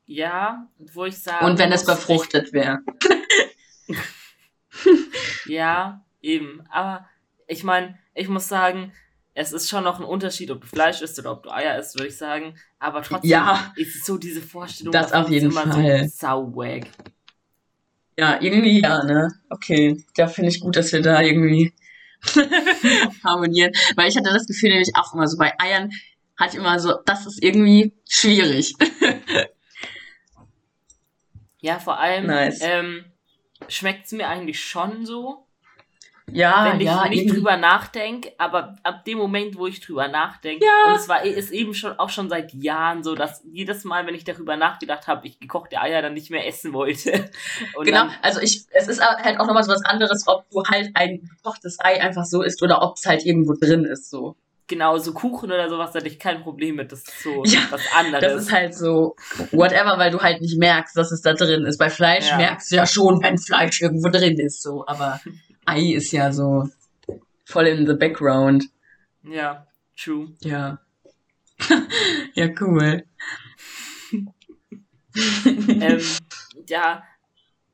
[0.06, 1.45] Ja, wo ich sage.
[1.45, 2.80] Und wenn es befruchtet wäre.
[5.45, 6.63] ja, eben.
[6.69, 7.08] Aber
[7.48, 8.91] ich meine, ich muss sagen,
[9.34, 11.95] es ist schon noch ein Unterschied, ob du Fleisch isst oder ob du Eier isst,
[11.95, 12.56] würde ich sagen.
[12.80, 16.08] Aber trotzdem ja, ist es so diese Vorstellung, das auf jeden Fall.
[16.08, 16.88] so sauwag.
[18.17, 19.30] Ja, irgendwie ja, ne?
[19.50, 20.04] Okay.
[20.15, 21.74] Da finde ich gut, dass wir da irgendwie
[23.26, 23.74] harmonieren.
[23.98, 25.91] Weil ich hatte das Gefühl nämlich auch immer so bei Eiern,
[26.38, 28.74] hatte ich immer so, das ist irgendwie schwierig.
[31.60, 32.60] ja, vor allem nice.
[32.62, 33.04] ähm,
[33.68, 35.46] schmeckt es mir eigentlich schon so.
[36.32, 37.36] Ja, wenn ich ja, nicht eben.
[37.36, 40.91] drüber nachdenke, aber ab dem Moment, wo ich drüber nachdenke, ja.
[40.91, 44.15] und es war ist eben schon auch schon seit Jahren so, dass jedes Mal, wenn
[44.15, 47.30] ich darüber nachgedacht habe, ich gekochte Eier dann nicht mehr essen wollte.
[47.76, 50.89] Und genau, also ich, es ist halt auch nochmal so was anderes, ob du halt
[50.96, 54.36] ein gekochtes Ei einfach so isst oder ob es halt irgendwo drin ist, so.
[54.67, 56.91] Genau, so Kuchen oder sowas, da hatte ich kein Problem mit.
[56.91, 58.21] Das ist so ja, was anderes.
[58.21, 59.15] Das ist halt so,
[59.51, 61.78] whatever, weil du halt nicht merkst, dass es da drin ist.
[61.78, 62.38] Bei Fleisch ja.
[62.38, 65.19] merkst du ja schon, wenn Fleisch irgendwo drin ist, so, aber
[65.65, 66.67] Ei ist ja so
[67.43, 68.65] voll in the background.
[69.23, 70.34] Ja, true.
[70.41, 70.80] Ja.
[72.34, 73.04] ja, cool.
[75.45, 76.01] ähm,
[76.67, 77.04] ja,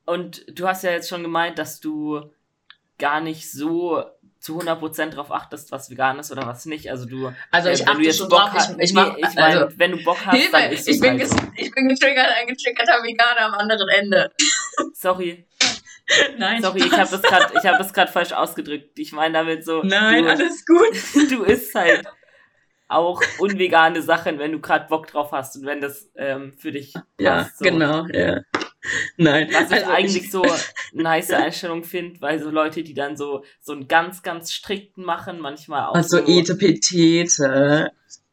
[0.05, 2.21] und du hast ja jetzt schon gemeint, dass du
[2.97, 4.03] gar nicht so
[4.41, 6.89] zu 100% darauf achtest, was vegan ist oder was nicht.
[6.89, 9.01] Also du, also ich äh, wenn du jetzt schon Bock drauf, hast, ich, ich, nee,
[9.17, 11.37] ich mein, also, wenn du Bock hast, Hilfe, dann ist ich bin, halt so.
[11.55, 14.31] ich bin getriggert, ein getriggerter Veganer am anderen Ende.
[14.93, 15.45] Sorry,
[16.37, 16.61] Nein.
[16.61, 18.97] Sorry, ich habe das gerade, ich habe das gerade falsch ausgedrückt.
[18.99, 19.81] Ich meine damit so.
[19.83, 21.29] Nein, du, alles gut.
[21.29, 22.05] Du isst halt
[22.87, 26.93] auch unvegane Sachen, wenn du gerade Bock drauf hast und wenn das ähm, für dich
[26.93, 27.07] passt.
[27.19, 27.63] Ja, so.
[27.63, 28.41] genau, ja.
[29.17, 29.49] Nein.
[29.51, 30.31] Was ich also eigentlich ich...
[30.31, 30.43] so
[30.93, 35.39] nice Einstellung finde, weil so Leute, die dann so, so einen ganz, ganz strikten machen,
[35.39, 35.95] manchmal auch.
[35.95, 37.91] Also so, Etepetete.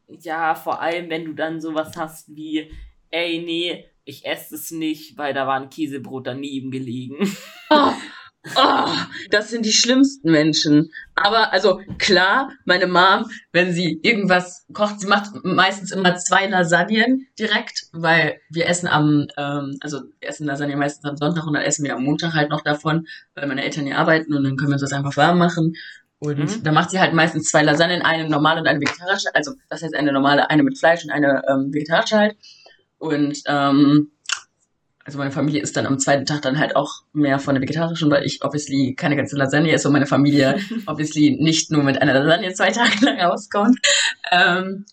[0.09, 2.71] Ja, vor allem, wenn du dann sowas hast wie,
[3.11, 7.31] ey, nee, ich esse es nicht, weil da war ein Käsebrot daneben gelegen.
[7.69, 7.93] Oh,
[8.57, 8.89] oh,
[9.31, 10.91] das sind die schlimmsten Menschen.
[11.15, 17.27] Aber also klar, meine Mom, wenn sie irgendwas kocht, sie macht meistens immer zwei Lasagnen
[17.39, 21.63] direkt, weil wir essen am, ähm, also wir essen Lasagne meistens am Sonntag und dann
[21.63, 24.71] essen wir am Montag halt noch davon, weil meine Eltern hier arbeiten und dann können
[24.71, 25.75] wir uns das einfach warm machen.
[26.21, 26.63] Und mhm.
[26.65, 29.35] da macht sie halt meistens zwei Lasagnen, eine normale und eine vegetarische.
[29.35, 32.37] Also das heißt eine normale, eine mit Fleisch und eine ähm, vegetarische halt.
[32.99, 34.11] Und ähm,
[35.09, 38.11] also meine Familie isst dann am zweiten Tag dann halt auch mehr von der vegetarischen,
[38.11, 42.13] weil ich obviously keine ganze Lasagne esse und meine Familie obviously nicht nur mit einer
[42.13, 43.79] Lasagne zwei Tage lang auskommt.
[44.31, 44.85] Ähm,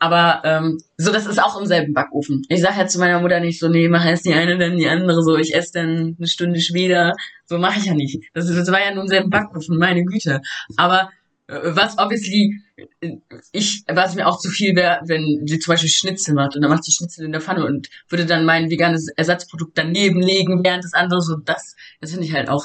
[0.00, 2.42] aber ähm, so, das ist auch im selben Backofen.
[2.48, 4.88] Ich sage ja zu meiner Mutter nicht so, nee, mach erst die eine, dann die
[4.88, 7.12] andere, so, ich esse dann eine Stunde später.
[7.44, 8.28] So mache ich ja nicht.
[8.34, 10.42] Das, das war ja nur im selben Backofen, meine Güte.
[10.76, 11.10] Aber
[11.48, 12.60] was obviously
[13.00, 13.16] äh,
[13.52, 16.70] ich, was mir auch zu viel wäre, wenn sie zum Beispiel Schnitzel macht und dann
[16.70, 20.84] macht sie Schnitzel in der Pfanne und würde dann mein veganes Ersatzprodukt daneben legen, während
[20.84, 22.64] das andere so, das, das finde ich halt auch,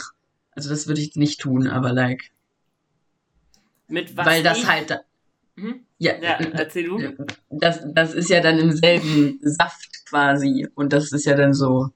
[0.52, 2.32] also das würde ich nicht tun, aber like.
[3.88, 5.00] Mit was Weil das ich, halt,
[5.56, 5.86] Mhm.
[5.98, 7.00] ja, Ja, erzähl du.
[7.50, 11.90] das, das ist ja dann im selben Saft quasi und das ist ja dann so,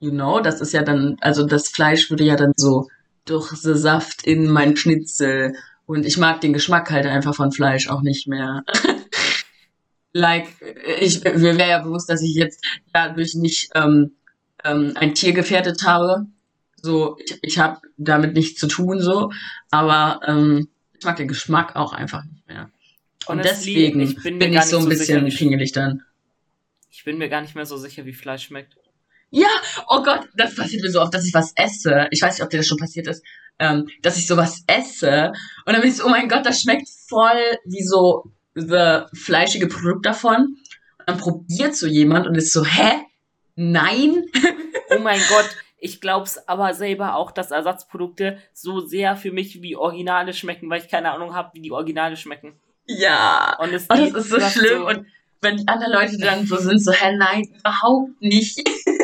[0.00, 2.88] you know, das ist ja dann, also das Fleisch würde ja dann so
[3.24, 5.54] durch den Saft in mein Schnitzel
[5.86, 8.64] und ich mag den Geschmack halt einfach von Fleisch auch nicht mehr.
[10.12, 10.48] like,
[11.00, 14.12] ich, mir wäre ja bewusst, dass ich jetzt dadurch nicht ähm,
[14.64, 16.26] ähm, ein Tier gefährdet habe.
[16.80, 19.32] So, ich, ich habe damit nichts zu tun, so,
[19.70, 20.68] aber ähm,
[20.98, 22.70] ich mag den Geschmack auch einfach nicht mehr.
[23.26, 26.02] Und Honestly, deswegen ich bin bin, ich so ein so bisschen wie- pingelig dann.
[26.90, 28.76] Ich bin mir gar nicht mehr so sicher, wie Fleisch schmeckt.
[29.30, 29.48] Ja,
[29.88, 32.06] oh Gott, das passiert mir so oft, dass ich was esse.
[32.10, 33.24] Ich weiß nicht, ob dir das schon passiert ist,
[33.58, 35.32] ähm, dass ich sowas esse
[35.64, 39.68] und dann bin ich so, oh mein Gott, das schmeckt voll wie so the fleischige
[39.68, 40.56] Produkt davon.
[40.98, 43.04] Und dann probiert so jemand und ist so, hä?
[43.54, 44.24] Nein?
[44.88, 49.74] Oh mein Gott, ich glaub's aber selber auch, dass Ersatzprodukte so sehr für mich wie
[49.74, 52.54] Originale schmecken, weil ich keine Ahnung habe, wie die Originale schmecken.
[52.86, 53.56] Ja.
[53.58, 54.84] Und es Oh, das ist so schlimm.
[54.84, 55.06] Und
[55.40, 58.58] wenn die anderen Leute dann so sind, so, hä, nein, überhaupt nicht.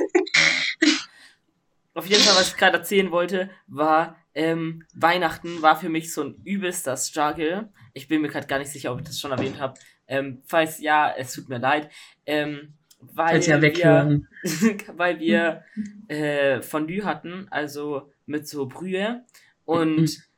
[1.95, 6.23] Auf jeden Fall, was ich gerade erzählen wollte, war, ähm, Weihnachten war für mich so
[6.23, 7.71] ein übelster Struggle.
[7.93, 9.79] Ich bin mir gerade gar nicht sicher, ob ich das schon erwähnt habe.
[10.07, 11.91] Ähm, falls ja, es tut mir leid.
[12.25, 14.23] Ähm, weil ja wir,
[14.97, 15.65] weil wir
[16.09, 19.25] äh, Fondue hatten, also mit so Brühe
[19.65, 20.23] und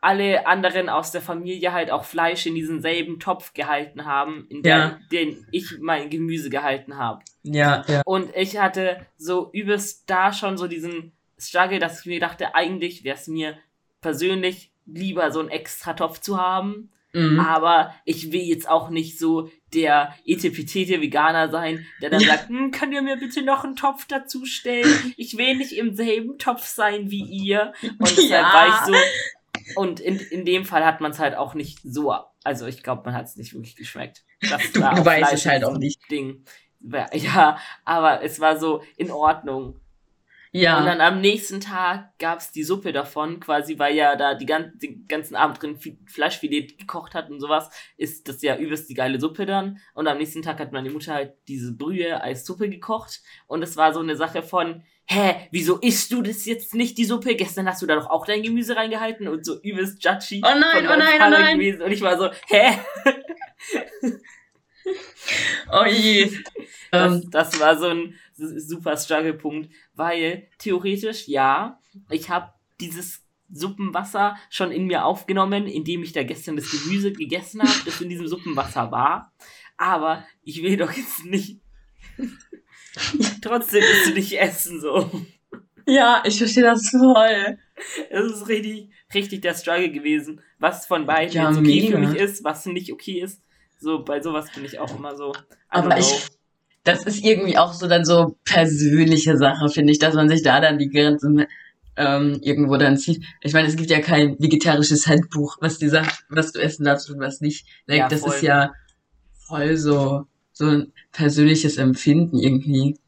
[0.00, 4.62] alle anderen aus der Familie halt auch Fleisch in diesen selben Topf gehalten haben, in
[4.62, 4.98] der, Ja.
[5.12, 7.22] den ich mein Gemüse gehalten habe.
[7.42, 8.02] Ja, ja.
[8.04, 13.04] Und ich hatte so übelst da schon so diesen Struggle, dass ich mir dachte, eigentlich
[13.04, 13.56] wäre es mir
[14.00, 16.90] persönlich lieber, so einen extra Topf zu haben.
[17.12, 17.40] Mhm.
[17.40, 22.28] Aber ich will jetzt auch nicht so der etepetete Veganer sein, der dann Ja.
[22.28, 25.14] sagt, hm, könnt ihr mir bitte noch einen Topf dazu stellen?
[25.16, 27.72] Ich will nicht im selben Topf sein wie ihr.
[27.82, 28.52] Und deshalb Ja.
[28.52, 28.92] war ich so.
[29.74, 32.14] Und in, in dem Fall hat man es halt auch nicht so.
[32.44, 34.24] Also ich glaube, man hat es nicht wirklich geschmeckt.
[34.48, 36.00] Das Du, auch weißt es halt auch nicht.
[36.10, 36.44] Ding.
[37.12, 39.80] Ja, aber es war so in Ordnung.
[40.52, 40.78] Ja.
[40.78, 44.72] Und dann am nächsten Tag gab's die Suppe davon, quasi weil ja da die, gan
[44.80, 48.94] den ganzen Abend drin Fi- Fleischfilet gekocht hat und sowas, ist das ja übelst die
[48.94, 49.80] geile Suppe dann.
[49.92, 53.20] Und am nächsten Tag hat meine Mutter halt diese Brühe als Suppe gekocht.
[53.46, 57.04] Und es war so eine Sache von, hä, wieso isst du das jetzt nicht, die
[57.04, 57.34] Suppe?
[57.36, 60.42] Gestern hast du da doch auch dein Gemüse reingehalten und so übelst judgy.
[60.44, 61.58] Oh nein, oh nein, oh nein.
[61.58, 61.82] Gewesen.
[61.82, 62.78] Und ich war so, hä?
[65.72, 66.30] oh je.
[66.90, 71.80] Das, Ähm, das war so ein super Struggle-Punkt, weil theoretisch, ja,
[72.10, 77.62] ich habe dieses Suppenwasser schon in mir aufgenommen, indem ich da gestern das Gemüse gegessen
[77.62, 79.32] habe, das in diesem Suppenwasser war.
[79.76, 81.60] Aber ich will doch jetzt nicht.
[83.42, 85.10] Trotzdem willst du nicht essen, so.
[85.86, 87.58] ja, ich verstehe das voll.
[88.10, 92.12] Es ist richtig, richtig der Struggle gewesen, was von beiden Ja, jetzt okay für mega.
[92.12, 93.42] mich ist, was nicht okay ist.
[93.78, 95.34] So, bei sowas bin ich auch immer so.
[95.68, 96.26] Aber ich,
[96.84, 100.60] das ist irgendwie auch so dann so persönliche Sache, finde ich, dass man sich da
[100.60, 101.46] dann die Grenzen
[101.96, 103.24] ähm, irgendwo dann zieht.
[103.42, 107.10] Ich meine, es gibt ja kein vegetarisches Handbuch, was dir sagt, was du essen darfst
[107.10, 107.66] und was nicht.
[107.86, 108.72] Like, Ja, das ist ja
[109.46, 110.26] voll so,
[110.58, 112.98] so ein persönliches Empfinden irgendwie.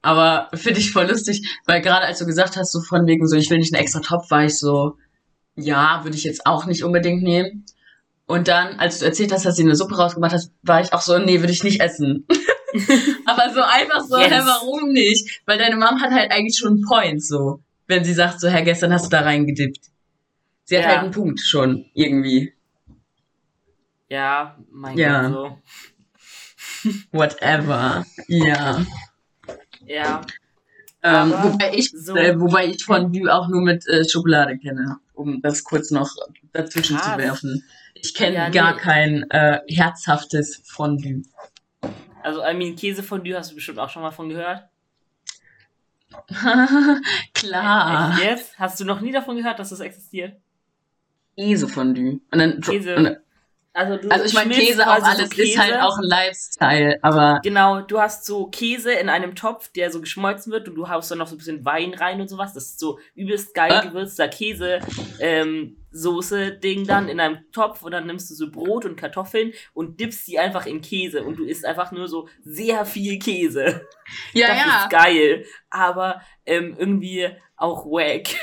[0.00, 3.36] Aber finde ich voll lustig, weil gerade als du gesagt hast, so von wegen so,
[3.36, 4.96] ich will nicht einen extra Topf, war ich so,
[5.56, 7.66] ja, würde ich jetzt auch nicht unbedingt nehmen.
[8.26, 11.02] Und dann, als du erzählt hast, dass sie eine Suppe rausgemacht hast, war ich auch
[11.02, 12.26] so, nee, würde ich nicht essen.
[13.26, 14.30] Aber so einfach so, Yes.
[14.30, 15.42] hä, warum nicht?
[15.44, 17.60] Weil deine Mom hat halt eigentlich schon einen Point, so.
[17.86, 19.90] Wenn sie sagt, so, hä, gestern hast du da reingedippt.
[20.64, 20.88] Sie hat Ja.
[20.90, 22.54] halt einen Punkt schon, irgendwie.
[24.08, 25.28] Ja, mein Ja.
[25.28, 25.58] Gott, so.
[27.12, 28.04] Whatever.
[28.28, 28.84] Ja.
[29.86, 30.20] Ja.
[31.02, 35.42] Ähm, wobei ich, so- äh, wobei ich Fondue auch nur mit äh, Schokolade kenne, um
[35.42, 36.10] das kurz noch
[36.52, 37.12] dazwischen Krass.
[37.12, 37.64] zu werfen.
[37.94, 38.80] Ich kenne Ja, gar nee.
[38.80, 41.22] kein äh, herzhaftes Fondue.
[42.22, 44.64] Also, I mean, Käsefondue hast du bestimmt auch schon mal von gehört.
[47.34, 48.18] Klar.
[48.22, 48.58] Jetzt?
[48.58, 50.36] Hast du noch nie davon gehört, dass das existiert?
[51.36, 52.20] Käsefondue.
[52.30, 53.16] Und dann Käse- Und, dann-
[53.76, 55.84] Also, du Also ich meine, Käse auf quasi so alles ist halt Käse.
[55.84, 60.52] auch ein Lifestyle, aber Genau, du hast so Käse in einem Topf, der so geschmolzen
[60.52, 62.52] wird und du haust dann noch so ein bisschen Wein rein und sowas.
[62.54, 63.88] Das ist so übelst geil Äh?
[63.88, 64.78] gewürzter Käse,
[65.18, 69.98] ähm, Soße-Ding dann in einem Topf und dann nimmst du so Brot und Kartoffeln und
[69.98, 73.86] dippst die einfach in Käse und du isst einfach nur so sehr viel Käse.
[74.34, 74.82] ja, das ja.
[74.82, 77.28] ist geil, aber ähm, irgendwie
[77.64, 78.28] auch wack.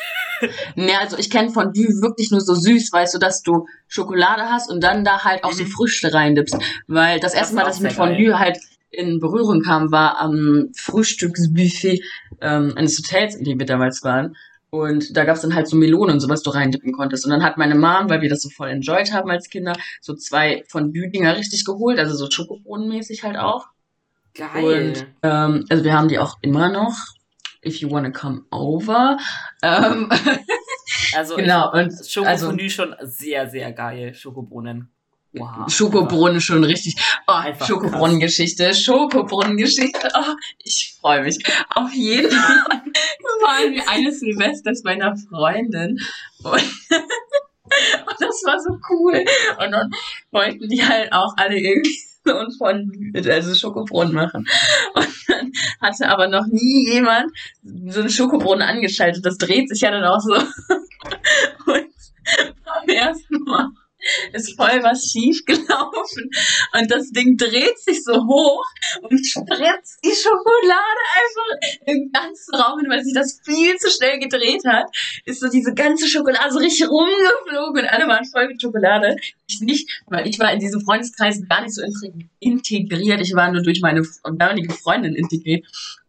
[0.76, 4.72] Nee, also ich kenne Fondue wirklich nur so süß, weißt du, dass du Schokolade hast
[4.72, 5.67] und dann da halt auch so Mhm.
[5.67, 6.57] Früchte reindippst.
[6.88, 8.15] Weil das Das erste Mal, dass ich mit sehr geil.
[8.15, 8.57] Fondue halt
[8.89, 12.01] in Berührung kam, war am Frühstücksbuffet
[12.41, 14.36] ähm, eines Hotels, in dem wir damals waren.
[14.72, 17.24] Und da gab's dann halt so Melonen und so, was du reindippen konntest.
[17.26, 20.15] Und dann hat meine Mom, weil wir das so voll enjoyed haben als Kinder, so
[20.15, 23.67] zwei Fondue-Dinger richtig geholt, also so Schokobohnenmäßig halt auch.
[24.34, 24.93] Geil.
[24.95, 26.95] Und ähm, also wir haben die auch immer noch.
[27.64, 29.18] If you wanna come over.
[29.62, 30.09] Ähm,
[31.16, 34.14] also genau, und ich, Schokofondue schon sehr, sehr geil.
[34.14, 34.89] Schokobohnen.
[35.34, 35.72] Wow.
[35.72, 36.95] Schokobrunnen schon richtig.
[37.26, 40.09] Oh, Schokobrunnengeschichte, Schokobrunnengeschichte.
[40.14, 40.34] Oh,
[40.64, 41.38] ich freue mich.
[41.70, 42.82] Auf jeden Fall
[43.41, 45.99] waren wir eines Silvesters bei einer Freundin
[46.43, 46.53] und,
[46.91, 49.24] und das war so cool.
[49.64, 49.91] Und dann
[50.32, 54.47] wollten die halt auch alle irgendwie ein Fondue, also Schokobrunnen machen.
[54.95, 55.51] Und dann
[55.82, 57.32] hatte aber noch nie jemand
[57.88, 59.26] so einen Schokobrunnen angeschaltet.
[59.26, 60.34] Das dreht sich ja dann auch so.
[61.65, 61.88] Und
[62.65, 63.69] beim ersten Mal
[64.34, 66.30] ist voll was schief gelaufen
[66.74, 68.66] und das Ding dreht sich so hoch
[69.02, 74.20] und spritzt die Schokolade einfach im ganzen Raum hin, weil sich das viel zu schnell
[74.20, 74.86] gedreht hat,
[75.26, 79.16] ist so diese ganze Schokolade so richtig rumgeflogen und alle waren voll mit Schokolade.
[79.47, 83.52] Ich nicht, weil ich war in diesem Freundeskreis gar nicht so integ- integriert, ich war
[83.52, 85.66] nur durch meine damalige Freundin integriert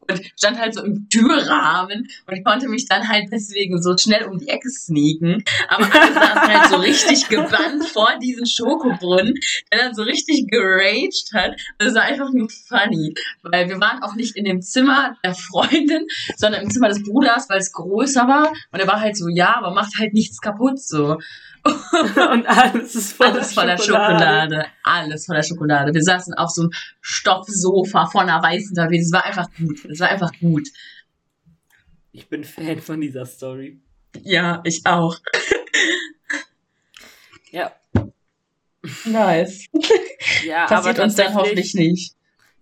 [0.08, 4.38] und stand halt so im Türrahmen und konnte mich dann halt deswegen so schnell um
[4.38, 5.44] die Ecke sneaken.
[5.68, 9.34] Aber alle saßen halt so richtig gebannt vor diesen Schokobrunnen,
[9.72, 11.52] der dann so richtig geraged hat.
[11.78, 16.06] Das war einfach nur funny, weil wir waren auch nicht in dem Zimmer der Freundin,
[16.36, 18.52] sondern im Zimmer des Bruders, weil es größer war.
[18.72, 21.18] Und er war halt so, ja, aber macht halt nichts kaputt so.
[22.32, 24.66] und alles ist voller Alles voller Schokolade.
[24.82, 25.94] Alles voller Schokolade.
[25.94, 29.02] Wir saßen auf so einem Stoffsofa vor einer weißen Tapete.
[29.02, 29.84] Es war einfach gut.
[29.84, 30.68] Es war einfach gut.
[32.10, 33.80] Ich bin Fan von dieser Story.
[34.22, 35.16] Ja, ich auch.
[37.54, 37.70] Ja,
[39.04, 39.66] Nice.
[40.44, 42.14] ja Passiert aber uns dann hoffentlich nicht.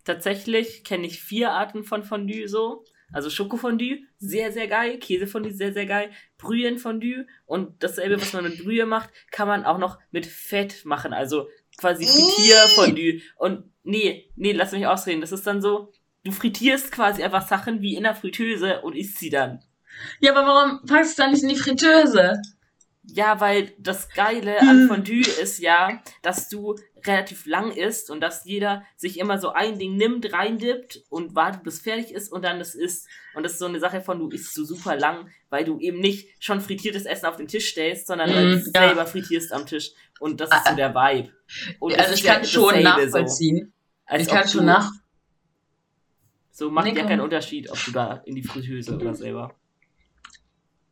[0.05, 2.85] Tatsächlich kenne ich vier Arten von Fondue so.
[3.13, 4.99] Also Schokofondue, sehr, sehr geil.
[4.99, 6.11] Käsefondue, sehr, sehr geil.
[6.39, 11.13] Brühenfondue und dasselbe, was man mit Brühe macht, kann man auch noch mit Fett machen.
[11.13, 13.21] Also quasi Frittierfondue.
[13.37, 15.21] Und nee, nee, lass mich ausreden.
[15.21, 15.93] Das ist dann so,
[16.25, 19.63] du frittierst quasi einfach Sachen wie in der Fritteuse und isst sie dann.
[20.21, 22.41] Ja, aber warum packst du dann nicht in die Fritteuse?
[23.03, 24.89] Ja, weil das Geile an Hm.
[24.89, 26.77] Fondue ist ja, dass du
[27.07, 31.63] relativ lang isst und dass jeder sich immer so ein Ding nimmt, reindippt und wartet,
[31.63, 33.09] bis fertig ist und dann es isst.
[33.35, 35.99] Und das ist so eine Sache von, du isst so super lang, weil du eben
[35.99, 38.87] nicht schon frittiertes Essen auf den Tisch stellst, sondern weil Hm, du ja.
[38.87, 39.93] selber frittierst am Tisch.
[40.19, 41.31] Und das ist so der Vibe.
[41.79, 43.73] Und also ich ja kann schon nachvollziehen.
[44.05, 44.91] Als ich kann schon nach.
[46.51, 49.55] So macht Nee, ja keinen Unterschied, ob du da in die Fritteuse oder selber.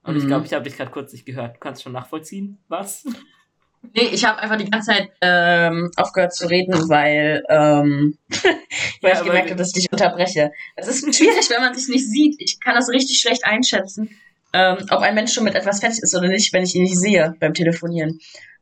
[0.02, 0.28] Und ich Mhm.
[0.28, 1.56] glaube, ich habe dich gerade kurz nicht gehört.
[1.56, 3.04] Du kannst schon nachvollziehen, was?
[3.94, 8.18] Nee, ich habe einfach die ganze Zeit ähm, aufgehört zu reden, weil, ähm,
[9.02, 10.50] weil Ja, ich gemerkt habe, dass ich dich unterbreche.
[10.76, 12.36] Es ist schwierig, wenn man sich nicht sieht.
[12.40, 14.10] Ich kann das richtig schlecht einschätzen,
[14.52, 16.98] ähm, ob ein Mensch schon mit etwas fertig ist oder nicht, wenn ich ihn nicht
[16.98, 18.18] sehe beim Telefonieren.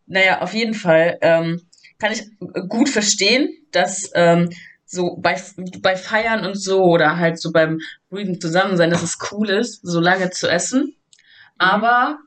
[0.07, 1.63] Naja, auf jeden Fall ähm,
[1.99, 2.23] kann ich
[2.69, 4.51] gut verstehen, dass ähm,
[4.85, 5.41] so bei,
[5.81, 7.81] bei Feiern und so oder halt so beim
[8.13, 10.95] ruhigen Zusammensein, dass es cool ist, so lange zu essen.
[11.59, 12.19] Aber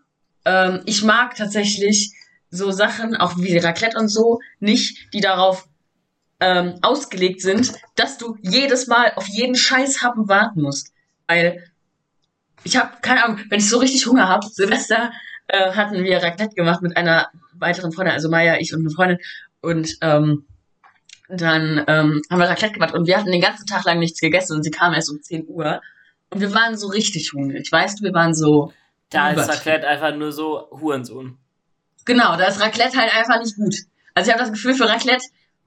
[0.45, 2.13] ähm, ich mag tatsächlich
[2.49, 5.67] so Sachen, auch wie Raclette und so, nicht, die darauf
[6.39, 10.93] ähm, ausgelegt sind, dass du jedes Mal auf jeden Scheißhappen warten musst.
[11.27, 11.63] Weil
[12.63, 15.11] ich habe keine Ahnung, wenn ich so richtig Hunger habe, Silvester
[15.47, 19.17] äh, hatten wir Raclette gemacht mit einer weiteren Freundin, also Maya, ich und eine Freundin.
[19.61, 20.45] Und ähm,
[21.27, 24.55] dann ähm, haben wir Raclette gemacht und wir hatten den ganzen Tag lang nichts gegessen
[24.55, 25.81] und sie kam erst um 10 Uhr.
[26.31, 27.71] Und wir waren so richtig hungrig.
[27.71, 28.73] Weißt du, wir waren so.
[29.09, 29.49] Da ist.
[29.49, 31.37] Raclette einfach nur so Hurensohn.
[32.05, 33.75] Genau, da ist Raclette halt einfach nicht gut.
[34.13, 35.23] Also ich habe das Gefühl, für Raclette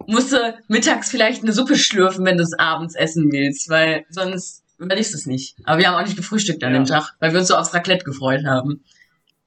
[0.07, 4.65] musst du mittags vielleicht eine Suppe schlürfen, wenn du es abends essen willst, weil sonst
[4.79, 5.57] überlegst du es nicht.
[5.65, 6.79] Aber wir haben auch nicht gefrühstückt an Ja.
[6.81, 8.83] dem Tag, weil wir uns so aufs Raclette gefreut haben.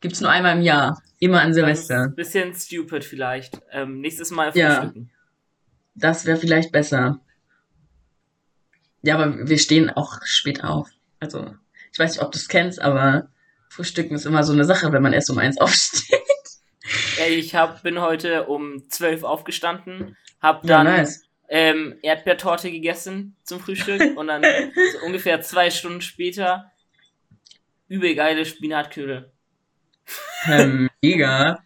[0.02, 1.02] Gibt's nur einmal im Jahr.
[1.20, 2.04] Immer an Silvester.
[2.04, 3.60] ein bisschen stupid vielleicht.
[3.72, 4.76] Ähm, nächstes Mal Ja.
[4.82, 5.10] frühstücken.
[5.96, 7.20] Das wäre vielleicht besser.
[9.02, 10.90] Ja, aber wir stehen auch spät auf.
[11.20, 11.54] Also,
[11.92, 13.30] ich weiß nicht, ob du es kennst, aber
[13.70, 16.20] Frühstücken ist immer so eine Sache, wenn man erst um eins aufsteht.
[17.18, 21.24] Ey, ich hab, bin heute um 12 aufgestanden, hab Ja, dann nice.
[21.50, 26.72] ähm, Erdbeertorte gegessen zum Frühstück und dann so ungefähr zwei Stunden später
[27.88, 29.32] übel geile Spinatknödel.
[30.48, 31.60] Ähm, mega.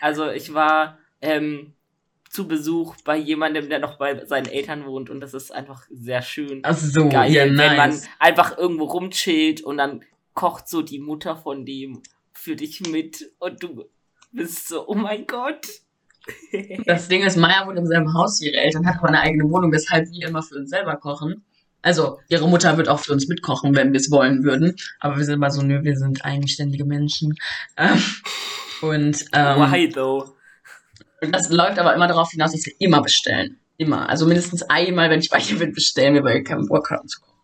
[0.00, 1.74] Also ich war ähm,
[2.30, 6.22] zu Besuch bei jemandem, der noch bei seinen Eltern wohnt und das ist einfach sehr
[6.22, 6.60] schön.
[6.62, 8.08] Ach so, Geil, ja, wenn man nice.
[8.18, 10.04] einfach irgendwo rumchillt und dann
[10.36, 13.86] kocht so die Mutter von dem für dich mit und du
[14.30, 15.66] bist so, oh mein Gott.
[16.86, 19.48] Das Ding ist, Maya wohnt im selben Haus wie ihre Eltern, hat aber eine eigene
[19.48, 21.44] Wohnung, weshalb wir immer für uns selber kochen.
[21.82, 24.74] Also, ihre Mutter wird auch für uns mitkochen, wenn wir es wollen würden.
[24.98, 27.36] Aber wir sind immer so, nö, wir sind eigenständige Menschen.
[27.76, 28.02] Ähm,
[28.82, 30.34] und ähm, Why though?
[31.20, 33.60] das läuft aber immer darauf hinaus, dass wir immer bestellen.
[33.76, 34.08] Immer.
[34.08, 37.06] Also mindestens einmal, wenn ich bei ihr bin, bestellen wir, weil wir keinen Bock haben
[37.06, 37.36] zu kochen.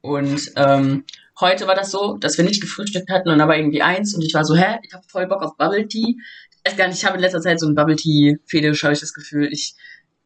[0.00, 1.04] Und ähm,
[1.40, 4.34] heute war das so, dass wir nicht gefrühstückt hatten und aber irgendwie eins und ich
[4.34, 6.16] war so, hä, ich habe voll Bock auf Bubble Tea.
[6.64, 8.94] Ich weiß gar nicht, ich habe in letzter Zeit so ein Bubble Tea Fetisch, habe
[8.94, 9.48] ich das Gefühl.
[9.52, 9.74] Ich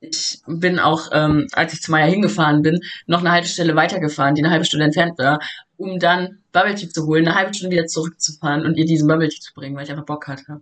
[0.01, 4.43] ich bin auch, ähm, als ich zu Maya hingefahren bin, noch eine Haltestelle weitergefahren, die
[4.43, 5.41] eine halbe Stunde entfernt war,
[5.77, 9.29] um dann Bubble Tea zu holen, eine halbe Stunde wieder zurückzufahren und ihr diesen Bubble
[9.29, 10.61] Tea zu bringen, weil ich einfach Bock hatte.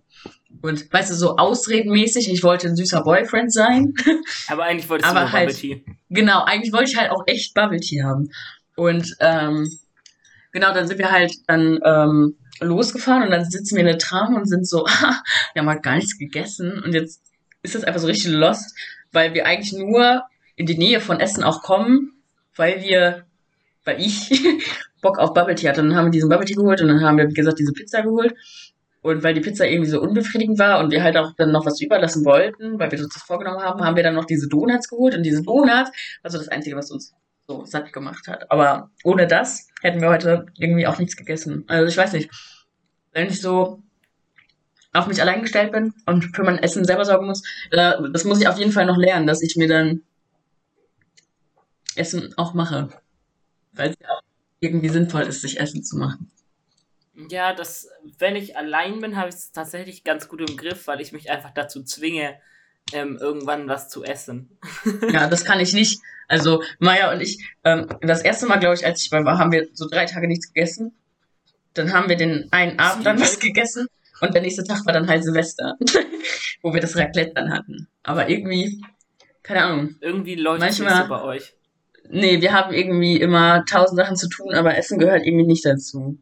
[0.62, 3.92] Und weißt du, so ausredenmäßig, ich wollte ein süßer Boyfriend sein.
[4.49, 5.84] Aber eigentlich du nur halt- Bubble Tea.
[6.09, 8.30] Genau, eigentlich wollte ich halt auch echt Bubble Tea haben.
[8.74, 9.70] Und ähm,
[10.57, 14.34] genau, dann sind wir halt dann ähm, losgefahren und dann sitzen wir in der Tram
[14.34, 14.86] und sind so,
[15.52, 17.20] wir haben halt gar nichts gegessen und jetzt
[17.62, 18.74] ist das einfach so richtig lost,
[19.12, 20.22] weil wir eigentlich nur
[20.54, 22.22] in die Nähe von Essen auch kommen,
[22.54, 23.26] weil wir,
[23.84, 24.30] weil ich
[25.02, 25.82] Bock auf Bubble Tea hatte.
[25.82, 28.00] Dann haben wir diesen Bubble Tea geholt und dann haben wir, wie gesagt, diese Pizza
[28.00, 28.34] geholt.
[29.02, 31.82] Und weil die Pizza irgendwie so unbefriedigend war und wir halt auch dann noch was
[31.82, 35.14] überlassen wollten, weil wir uns das vorgenommen haben, haben wir dann noch diese Donuts geholt.
[35.14, 35.90] Und diese Donuts
[36.22, 37.12] war so das Einzige, was uns
[37.49, 38.51] so satt gemacht hat.
[38.51, 41.64] Aber ohne das hätten wir heute irgendwie auch nichts gegessen.
[41.68, 42.30] Also ich weiß nicht.
[43.12, 43.82] Wenn ich so
[44.92, 48.49] auf mich allein gestellt bin und für mein Essen selber sorgen muss, das muss ich
[48.49, 50.03] auf jeden Fall noch lernen, dass ich mir dann
[51.94, 52.88] Essen auch mache.
[53.72, 54.22] Weil es ja auch
[54.61, 56.30] irgendwie sinnvoll ist, sich Essen zu machen.
[57.30, 57.88] Ja, das,
[58.18, 61.30] wenn ich allein bin, habe ich es tatsächlich ganz gut im Griff, weil ich mich
[61.30, 62.38] einfach dazu zwinge,
[62.93, 64.59] ähm, irgendwann was zu essen.
[65.12, 66.01] Ja, das kann ich nicht.
[66.28, 69.53] Also Maya und ich, ähm, das erste Mal, glaube ich, als ich bei war, haben
[69.53, 70.95] wir so drei Tage nichts gegessen.
[71.74, 73.87] Dann haben wir den einen Abend dann was gegessen
[74.20, 75.76] und der nächste Tag war dann halt Silvester,
[76.62, 77.89] wo wir das Raclette dann hatten.
[78.03, 78.82] Aber irgendwie,
[79.43, 79.97] keine Ahnung.
[80.01, 81.53] Irgendwie läuft es Manchmal- so bei euch.
[82.09, 86.18] Nee, wir haben irgendwie immer tausend Sachen zu tun, aber Essen gehört irgendwie nicht dazu.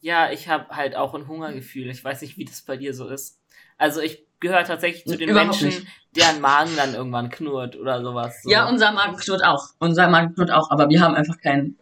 [0.00, 1.90] Ja, ich habe halt auch ein Hungergefühl.
[1.90, 3.40] Ich weiß nicht, wie das bei dir so ist.
[3.76, 5.86] Also ich gehöre tatsächlich zu den Überhaupt Menschen, nicht.
[6.14, 8.42] deren Magen dann irgendwann knurrt oder sowas.
[8.42, 8.50] So.
[8.50, 9.70] Ja, unser Magen knurrt auch.
[9.78, 11.78] Unser Magen knurrt auch, aber wir haben einfach keinen.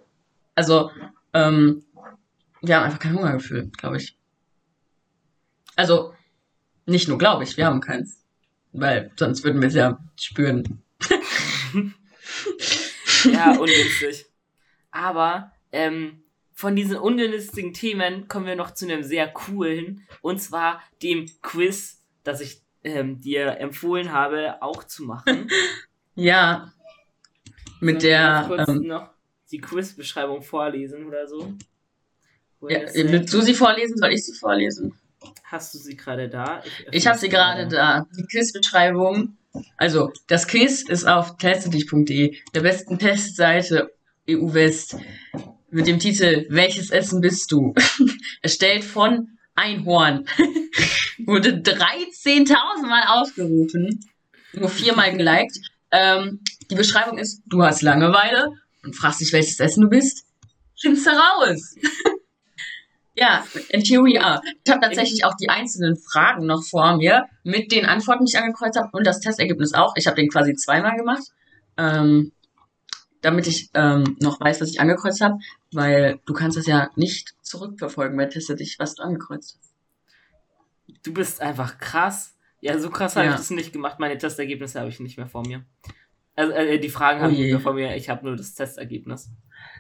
[0.55, 0.91] Also,
[1.33, 1.85] ähm,
[2.63, 4.17] wir haben einfach kein Hungergefühl, glaube ich.
[5.77, 6.15] Also,
[6.87, 8.25] nicht nur glaube ich, wir haben keins.
[8.73, 10.83] Weil sonst würden wir es ja spüren.
[13.25, 14.27] Ja, ungünstig.
[14.91, 20.81] Aber ähm, von diesen ungünstigen Themen kommen wir noch zu einem sehr coolen, und zwar
[21.03, 25.49] dem Quiz, das ich ähm, dir empfohlen habe, auch zu machen.
[26.17, 26.73] Ja.
[27.81, 29.11] Mit ich der, kurz ähm, noch
[29.51, 31.53] die Quizbeschreibung vorlesen oder so?
[32.69, 33.97] Ja, ist willst du sie vorlesen?
[33.97, 34.95] Soll ich sie vorlesen?
[35.43, 36.63] Hast du sie gerade da?
[36.93, 38.07] Ich habe sie gerade da.
[38.17, 39.37] Die Quizbeschreibung.
[39.77, 43.93] Also, das Quiz ist auf testedich.de, der besten Testseite
[44.29, 44.97] EU West,
[45.71, 47.75] mit dem Titel Welches Essen bist du?
[48.43, 50.27] Erstellt von Einhorn.
[51.27, 54.01] Wurde 13.000 Mal aufgerufen.
[54.53, 55.59] Nur viermal geliked.
[55.91, 56.41] Ähm,
[56.71, 58.53] die Beschreibung ist, du hast Langeweile
[58.83, 60.27] und fragst dich, welches Essen du bist.
[60.81, 61.77] Findest du raus.
[63.17, 64.41] Ja, and here we are.
[64.65, 68.39] Ich habe tatsächlich auch die einzelnen Fragen noch vor mir mit den Antworten, die ich
[68.39, 69.95] angekreuzt habe und das Testergebnis auch.
[69.97, 71.23] Ich habe den quasi zweimal gemacht,
[71.77, 72.33] ähm,
[73.25, 75.39] damit ich ähm, noch weiß, was ich angekreuzt habe,
[75.73, 79.75] weil du kannst das ja nicht zurückverfolgen bei Teste dich, was du angekreuzt hast.
[81.03, 82.35] Du bist einfach krass.
[82.61, 83.33] Ja, so krass habe Ja.
[83.33, 83.99] ich das nicht gemacht.
[83.99, 85.65] Meine Testergebnisse habe ich nicht mehr vor mir.
[86.37, 87.97] Also äh, die Fragen Oh habe ich nicht mehr vor mir.
[87.97, 89.31] Ich habe nur das Testergebnis.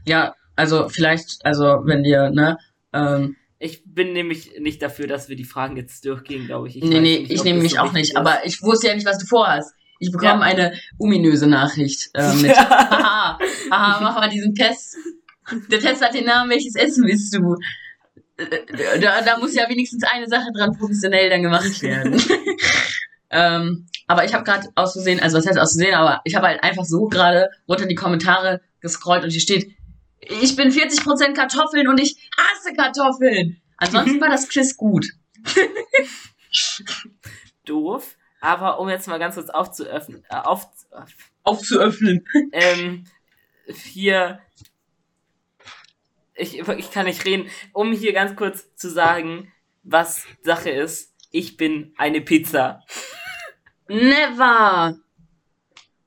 [0.07, 2.59] Ja, also vielleicht, also wenn dir, ne,
[2.92, 6.76] ähm, Ich bin nämlich nicht dafür, dass wir die Fragen jetzt durchgehen, glaube ich.
[6.76, 8.16] ich nee, nee, nicht, ich nehme mich so auch nicht, ist.
[8.16, 9.74] aber ich wusste ja nicht, was du vorhast.
[9.99, 10.40] Ich bekomme Ja.
[10.40, 13.38] eine ominöse Nachricht äh, mit, haha,
[13.70, 14.97] haha, mach mal diesen Test.
[15.70, 17.57] Der Test hat den Namen, welches Essen bist du?
[18.36, 22.20] Äh, Da, da muss ja wenigstens eine Sache dran professionell dann gemacht werden.
[23.30, 26.47] ähm, aber ich habe gerade aus Versehen, also was heißt aus Versehen, aber ich habe
[26.49, 29.70] halt einfach so gerade runter die Kommentare gescrollt und hier steht,
[30.20, 33.61] ich bin 40% Kartoffeln und ich hasse Kartoffeln.
[33.76, 35.07] Ansonsten war das Quiz gut.
[37.66, 38.16] doof.
[38.45, 40.68] Aber um jetzt mal ganz kurz aufzuöffnen, äh, auf,
[41.45, 42.28] Aufzuöffnen.
[42.53, 43.05] ähm,
[43.66, 44.38] hier,
[46.34, 49.51] ich, ich kann nicht reden, um hier ganz kurz zu sagen,
[49.82, 51.14] was Sache ist.
[51.30, 52.82] Ich bin eine Pizza.
[53.88, 54.99] Never.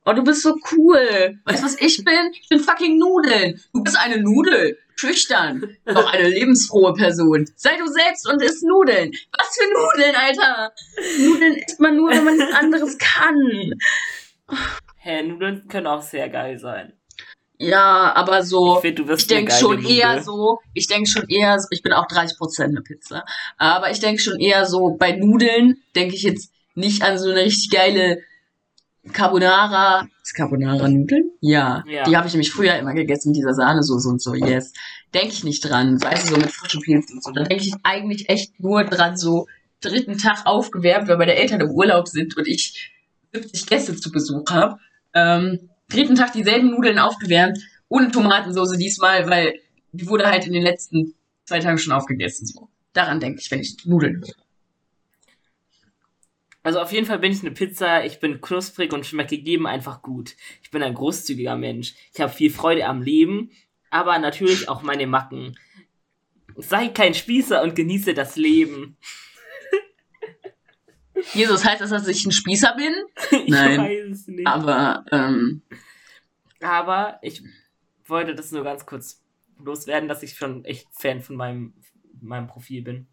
[0.08, 1.38] Oh, du bist so cool.
[1.44, 2.32] Weißt du, was ich bin?
[2.40, 3.60] Ich bin fucking Nudeln.
[3.74, 4.78] Du bist eine Nudel.
[4.96, 5.76] Schüchtern.
[5.84, 7.46] Doch eine lebensfrohe Person.
[7.56, 9.12] Sei du selbst und isst Nudeln.
[9.38, 10.72] Was für Nudeln, Alter?
[11.18, 13.74] Nudeln isst man nur, wenn man nichts anderes kann.
[14.96, 16.94] Hä, Nudeln können auch sehr geil sein.
[17.58, 18.80] Ja, aber so.
[18.82, 20.22] Ich Ich denke schon geile eher Nudel.
[20.24, 23.24] so, ich denke schon eher, so- ich bin auch 30% eine Pizza,
[23.56, 27.40] aber ich denke schon eher so, bei Nudeln denke ich jetzt nicht an so eine
[27.40, 28.22] richtig geile
[29.12, 30.06] Carbonara.
[30.22, 31.30] Ist Carbonara Nudeln?
[31.40, 31.84] Ja.
[31.86, 32.04] Ja.
[32.04, 34.72] Die habe ich nämlich früher immer gegessen mit dieser Sahnesoße und so, yes.
[35.14, 37.30] Denke ich nicht dran, weißt du, so mit frischen Pilzen und so.
[37.32, 39.46] Da denke ich eigentlich echt nur dran, so
[39.80, 42.92] dritten Tag aufgewärmt, weil meine Eltern im Urlaub sind und ich
[43.32, 44.78] 70 Gäste zu Besuch habe.
[45.14, 49.54] Ähm, dritten Tag dieselben Nudeln aufgewärmt, ohne Tomatensauce diesmal, weil
[49.92, 51.14] die wurde halt in den letzten
[51.46, 52.46] zwei Tagen schon aufgegessen.
[52.46, 52.68] So.
[52.92, 54.47] Daran denke ich, wenn ich Nudeln höre.
[56.68, 60.02] Also auf jeden Fall bin ich eine Pizza, ich bin knusprig und schmecke jedem einfach
[60.02, 60.36] gut.
[60.62, 61.94] Ich bin ein großzügiger Mensch.
[62.12, 63.52] Ich habe viel Freude am Leben,
[63.88, 65.58] aber natürlich auch meine Macken.
[66.56, 68.98] Sei kein Spießer und genieße das Leben.
[71.32, 72.92] Jesus, heißt das, dass ich ein Spießer bin?
[73.46, 73.80] Ich Nein.
[73.80, 74.46] weiß es nicht.
[74.46, 75.62] Aber, ähm,
[76.60, 77.42] Aber ich
[78.04, 79.24] wollte das nur ganz kurz
[79.58, 81.72] loswerden, dass ich schon echt Fan von meinem,
[82.20, 83.08] meinem Profil bin.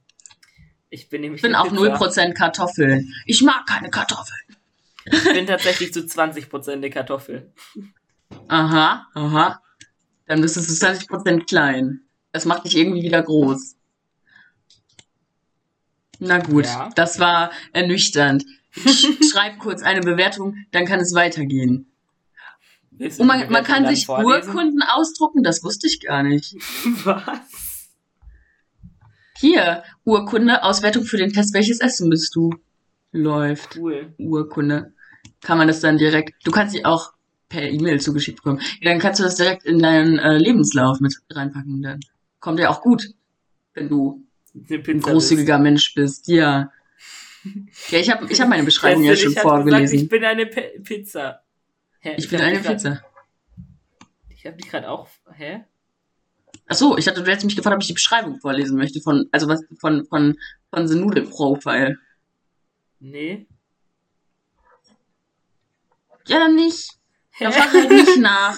[0.95, 1.81] Ich bin nämlich ich bin auch Pizza.
[1.97, 3.13] 0% Kartoffeln.
[3.25, 4.39] Ich mag keine Kartoffeln.
[5.03, 7.51] Ich bin tatsächlich zu 20% eine Kartoffel.
[8.47, 9.61] Aha, aha.
[10.25, 11.99] Dann bist du zu 20% klein.
[12.31, 13.75] Das macht dich irgendwie wieder groß.
[16.19, 16.89] Na gut, Ja.
[16.95, 18.45] das war ernüchternd.
[18.85, 21.91] Ich schreib kurz eine Bewertung, dann kann es weitergehen.
[22.97, 24.47] Und man, man kann sich vorlesen?
[24.49, 26.53] Urkunden ausdrucken, das wusste ich gar nicht.
[27.03, 27.64] Was?
[29.37, 32.51] Hier, Urkunde, Auswertung für den Test, welches Essen bist du?
[33.11, 33.75] Läuft.
[33.77, 34.13] Cool.
[34.17, 34.93] Urkunde.
[35.41, 37.13] Kann man das dann direkt, du kannst sie auch
[37.49, 38.61] per E-Mail zugeschickt bekommen.
[38.81, 41.81] Ja, dann kannst du das direkt in deinen äh, Lebenslauf mit reinpacken.
[41.81, 41.99] Dann
[42.39, 43.05] kommt ja auch gut,
[43.73, 44.23] wenn du
[44.55, 46.27] ein großzügiger Mensch bist.
[46.27, 46.71] Ja.
[47.89, 48.63] Ja, ich habe ich hab meine.
[48.65, 49.99] Beschreibung ja schon ich hab gesagt, vorgelesen.
[49.99, 51.41] ich bin eine P Pizza.
[51.99, 53.01] Hä, Ich bin hab eine grad- Pizza.
[54.29, 55.07] Ich habe dich gerade auch.
[55.33, 55.63] Hä?
[56.67, 59.27] Ach so, ich hatte, du hättest mich gefragt, ob ich die Beschreibung vorlesen möchte von,
[59.31, 60.37] also was, von, von,
[60.71, 61.97] von The Noodle Profile.
[62.99, 63.47] Nee.
[66.27, 66.89] Ja, dann nicht.
[67.39, 68.57] Dann frag halt nicht nach.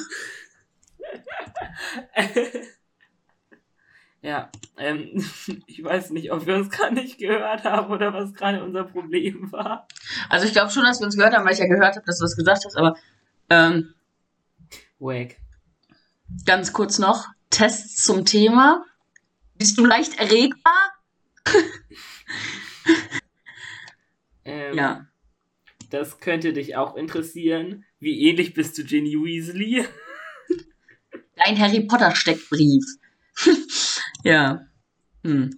[4.21, 5.25] ja, ähm,
[5.67, 9.51] ich weiß nicht, ob wir uns gerade nicht gehört haben oder was gerade unser Problem
[9.51, 9.87] war.
[10.29, 12.19] Also ich glaube schon, dass wir uns gehört haben, weil ich ja gehört habe, dass
[12.19, 12.95] du was gesagt hast, aber
[13.49, 13.93] ähm,
[14.99, 15.37] Wack.
[16.45, 18.83] ganz kurz noch, Tests zum Thema.
[19.57, 20.93] Bist du leicht erregbar?
[24.45, 25.05] Ähm, Ja.
[25.89, 27.85] Das könnte dich auch interessieren.
[27.99, 29.85] Wie ähnlich bist du Ginny Weasley?
[31.35, 32.83] Dein Harry Potter Steckbrief.
[34.23, 34.65] ja.
[35.23, 35.57] Hm.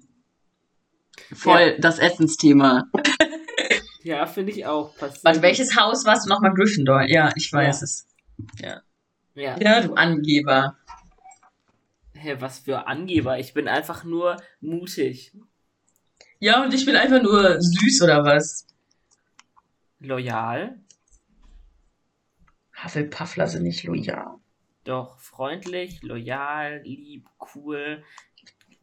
[1.33, 2.85] Voll das Essensthema.
[4.03, 4.95] Ja, finde ich auch.
[4.97, 7.03] Passt Warte, welches Haus warst du nochmal Gryffindor?
[7.07, 7.83] Ja, ich weiß Ja.
[7.83, 8.07] es.
[9.35, 9.57] Ja.
[9.59, 10.77] Ja, du Angeber.
[12.19, 13.39] Hä, was für Angeber.
[13.39, 15.31] Ich bin einfach nur mutig.
[16.39, 18.67] Ja, und ich bin einfach nur süß oder was?
[19.99, 20.79] Loyal.
[22.83, 24.35] Hufflepuffler sind nicht loyal.
[24.83, 28.03] Doch freundlich, loyal, lieb, cool.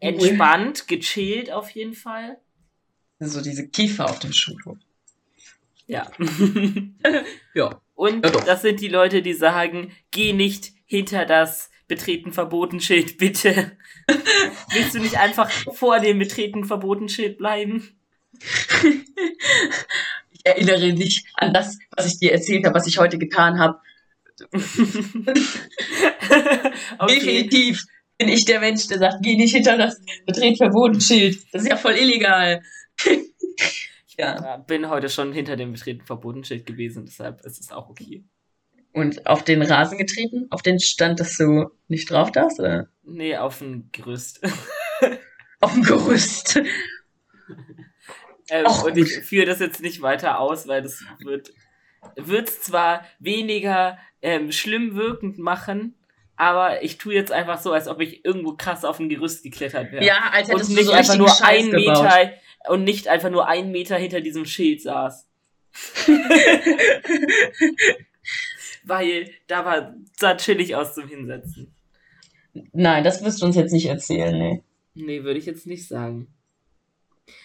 [0.00, 2.38] Entspannt, gechillt auf jeden Fall.
[3.18, 4.78] So diese Kiefer auf dem Schulhof.
[5.86, 6.10] Ja.
[7.54, 7.80] Ja.
[7.94, 13.18] Und Ja, das sind die Leute, die sagen, geh nicht hinter das Betreten verboten Schild,
[13.18, 13.76] bitte.
[14.72, 17.96] Willst du nicht einfach vor dem Betreten verboten Schild bleiben?
[20.30, 23.80] Ich erinnere dich an das, was ich dir erzählt habe, was ich heute getan habe.
[26.98, 27.14] okay.
[27.14, 27.84] Definitiv
[28.18, 31.38] bin ich der Mensch, der sagt, geh nicht hinter das betreten verboten Schild.
[31.52, 32.62] Das ist ja voll illegal.
[34.18, 34.42] ja.
[34.42, 38.24] Ja, bin heute schon hinter dem Betreten verboten Schild gewesen, deshalb ist es auch okay.
[38.96, 40.46] Und auf den Rasen getreten?
[40.48, 42.58] Auf den Stand, dass du nicht drauf darfst?
[42.58, 42.88] Oder?
[43.02, 44.40] Nee, auf ein Gerüst.
[45.60, 46.56] Auf dem Gerüst.
[48.48, 51.52] Ähm, Ach, und ich führe das jetzt nicht weiter aus, weil das wird
[52.14, 55.94] wird zwar weniger ähm, schlimm wirkend machen,
[56.36, 59.92] aber ich tue jetzt einfach so, als ob ich irgendwo krass auf ein Gerüst geklettert
[59.92, 60.04] wäre.
[60.04, 62.04] Ja, als hättest und du nicht so einfach nur Scheiß ein gebaut.
[62.04, 62.32] Meter
[62.68, 65.26] und nicht einfach nur ein Meter hinter diesem Schild saß.
[68.86, 71.74] Weil da war, sah chillig aus zum Hinsetzen.
[72.72, 74.62] Nein, das wirst du uns jetzt nicht erzählen, nee.
[74.94, 76.28] Nee, würde ich jetzt nicht sagen.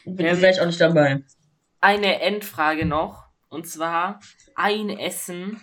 [0.06, 1.24] Bin Ähm, vielleicht auch nicht dabei.
[1.82, 3.26] Eine Endfrage noch.
[3.50, 4.20] Und zwar
[4.56, 5.60] ein Essen,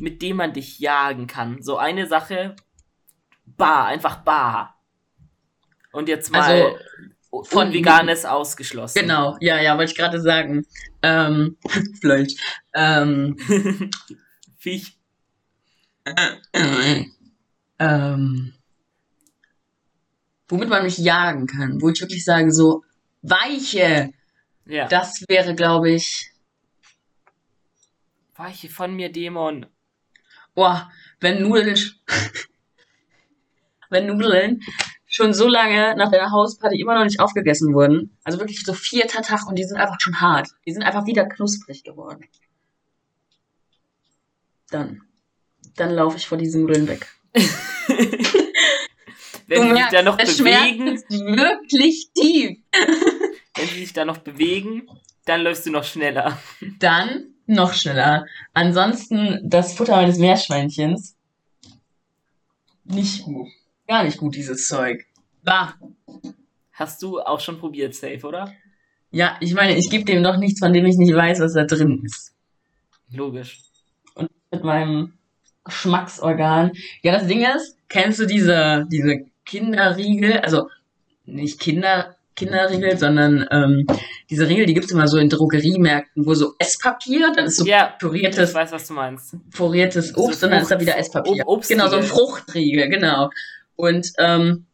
[0.00, 1.62] mit dem man dich jagen kann.
[1.62, 2.56] So eine Sache,
[3.44, 4.80] bar, einfach bar.
[5.92, 8.98] Und jetzt mal Also, von Veganes ausgeschlossen.
[8.98, 10.66] Genau, ja, ja, wollte ich gerade sagen.
[11.02, 11.56] Ähm,
[12.00, 12.40] vielleicht.
[12.74, 13.36] Ähm,
[14.64, 14.96] Viech.
[17.78, 18.54] ähm,
[20.48, 22.82] womit man mich jagen kann, wo ich wirklich sage, so,
[23.20, 24.10] weiche,
[24.64, 24.88] Ja.
[24.88, 26.30] das wäre, glaube ich,
[28.36, 29.66] Weiche von mir, Dämon.
[30.54, 30.90] boah,
[31.20, 31.78] wenn Nudeln,
[33.90, 34.62] wenn Nudeln
[35.06, 39.20] schon so lange nach der Hausparty immer noch nicht aufgegessen wurden, also wirklich so vierter
[39.20, 42.24] Tag und die sind einfach schon hart, die sind einfach wieder knusprig geworden.
[44.74, 45.02] Dann,
[45.76, 47.06] dann laufe ich vor diesen Nudeln weg.
[49.46, 52.58] Wenn sie sich da noch der bewegen, Schmerz ist wirklich tief.
[53.56, 54.88] wenn sie sich da noch bewegen,
[55.26, 56.40] dann läufst du noch schneller.
[56.80, 58.26] Dann noch schneller.
[58.52, 61.14] Ansonsten das Futter meines Meerschweinchens.
[62.82, 63.46] Nicht gut.
[63.86, 65.06] Gar nicht gut, dieses Zeug.
[65.44, 65.74] Bah.
[66.72, 68.52] Hast du auch schon probiert, safe, oder?
[69.12, 71.62] Ja, ich meine, ich gebe dem doch nichts, von dem ich nicht weiß, was da
[71.64, 72.34] drin ist.
[73.12, 73.60] Logisch.
[74.50, 75.14] Mit meinem
[75.64, 76.72] Geschmacksorgan.
[77.02, 80.38] Ja, das Ding ist, kennst du diese, diese Kinderriegel?
[80.40, 80.68] Also,
[81.24, 83.86] nicht Kinder, Kinderriegel, sondern ähm,
[84.28, 87.92] diese Riegel, die gibt's immer so in Drogeriemärkten, wo so Esspapier, dann ist so ja,
[87.92, 89.36] ich püriertes weiß, was du meinst.
[89.50, 91.44] püriertes So Obst und dann ist da wieder Esspapier.
[91.46, 92.02] Ob- genau, so ein.
[92.02, 93.30] Fruchtriegel, genau.
[93.76, 94.66] Und ähm,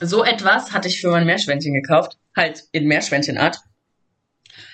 [0.00, 3.58] so etwas hatte ich für mein Meerschweinchen gekauft, halt in Meerschweinchenart.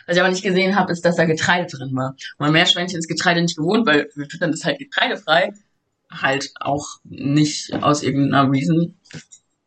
[0.07, 2.11] Was ich aber nicht gesehen habe, ist, dass da Getreide drin war.
[2.11, 5.53] Und mein Meerschweinchen ist Getreide nicht gewohnt, weil wir füttern das halt getreidefrei.
[6.11, 8.97] Halt auch nicht aus irgendeiner Reason.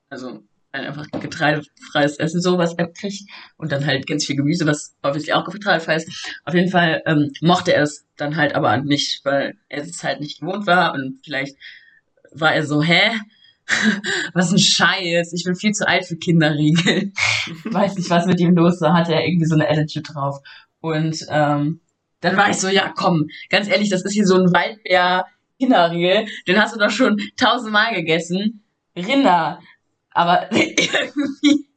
[0.09, 0.43] Also
[0.73, 3.29] einfach getreidefreies Essen, so was er kriegt.
[3.57, 6.31] Und dann halt ganz viel Gemüse, was obviously auch getreidefrei ist.
[6.45, 10.19] Auf jeden Fall ähm, mochte er es dann halt aber nicht, weil er es halt
[10.19, 11.55] nicht gewohnt war und vielleicht
[12.31, 13.11] war er so, hä?
[14.33, 17.11] was ein Scheiß, ich bin viel zu alt für Kinderriegel.
[17.65, 20.39] Weiß nicht, was mit ihm los war, hatte er irgendwie so eine Attitude drauf.
[20.81, 21.79] Und ähm,
[22.21, 25.25] dann war ich so, ja komm, ganz ehrlich, das ist hier so ein Waldbär
[25.59, 28.63] Kinderriegel, den hast du doch schon tausendmal gegessen.
[28.95, 29.59] Rinder.
[30.11, 31.67] Aber irgendwie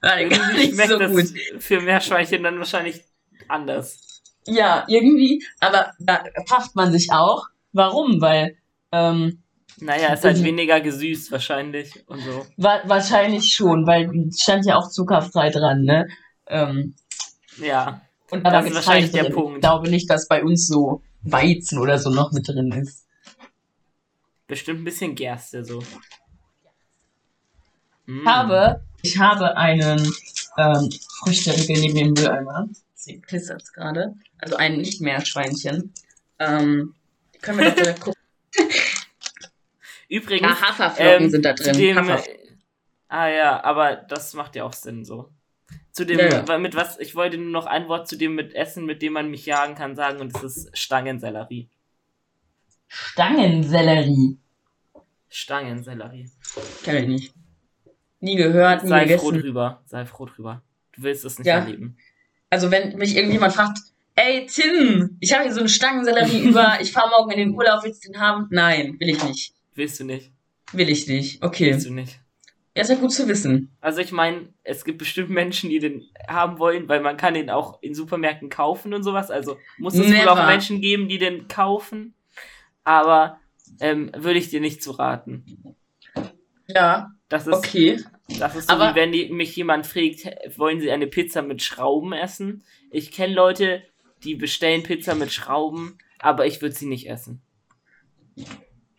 [0.00, 1.62] war der gar nicht so gut.
[1.62, 3.02] für Meerschweinchen dann wahrscheinlich
[3.48, 4.22] anders.
[4.46, 8.56] Ja, irgendwie, aber da fragt man sich auch, warum, weil
[8.90, 9.41] ähm,
[9.78, 12.46] Naja, ist halt weniger gesüßt wahrscheinlich und so.
[12.56, 16.08] wa wahrscheinlich schon, weil stand ja auch zuckerfrei dran, ne?
[16.46, 16.94] Ähm,
[17.58, 18.02] Ja.
[18.30, 19.32] und da Das ist wahrscheinlich der drin.
[19.34, 19.54] Punkt.
[19.56, 23.06] Ich glaube nicht, dass bei uns so Weizen oder so noch mit drin ist.
[24.46, 25.82] Bestimmt ein bisschen Gerste so.
[28.06, 28.20] Mm.
[28.20, 30.12] Ich habe, ich habe einen
[30.58, 32.68] ähm, Früchteriegel neben dem Mülleimer.
[32.94, 34.14] Sie pisst gerade.
[34.38, 35.92] Also ein nicht mehr Schweinchen.
[36.38, 36.94] Ähm,
[37.40, 38.20] können wir doch direkt gucken.
[40.12, 41.74] Übrigens, Ja, Haferflocken ähm, sind da drin.
[41.74, 42.10] dem,
[43.08, 45.30] ah ja, aber das macht ja auch Sinn so.
[45.90, 48.84] Zu dem, Ja, mit was, ich wollte nur noch ein Wort zu dem mit Essen,
[48.84, 51.70] mit dem man mich jagen kann, sagen und das ist Stangensellerie.
[52.88, 54.36] Stangensellerie.
[55.30, 56.30] Stangensellerie.
[56.84, 57.34] Kenn ich nicht.
[58.20, 59.42] Nie gehört, nie Sei froh gegessen.
[59.46, 60.62] drüber, sei froh drüber.
[60.92, 61.60] Du willst es nicht Ja.
[61.60, 61.96] erleben.
[62.50, 63.78] Also wenn mich irgendjemand fragt,
[64.14, 67.82] ey Tim, ich habe hier so einen Stangensellerie über, ich fahre morgen in den Urlaub,
[67.82, 68.46] willst du den haben?
[68.50, 69.54] Nein, will ich nicht.
[69.74, 70.30] Willst du nicht.
[70.72, 71.42] Will ich nicht.
[71.42, 71.72] Okay.
[71.72, 72.18] Willst du nicht.
[72.74, 73.70] Ja, ist ja gut zu wissen.
[73.82, 77.50] Also ich meine, es gibt bestimmt Menschen, die den haben wollen, weil man kann den
[77.50, 79.30] auch in Supermärkten kaufen und sowas.
[79.30, 82.14] Also muss es wohl auch Menschen geben, die den kaufen.
[82.84, 83.38] Aber
[83.80, 85.44] ähm, würde ich dir nicht zu raten.
[86.66, 88.00] Ja, Das ist, okay.
[88.38, 91.62] das ist so, Aber- wie wenn die, mich jemand fragt, wollen sie eine Pizza mit
[91.62, 92.64] Schrauben essen?
[92.90, 93.82] Ich kenne Leute,
[94.24, 97.42] die bestellen Pizza mit Schrauben, aber ich würde sie nicht essen.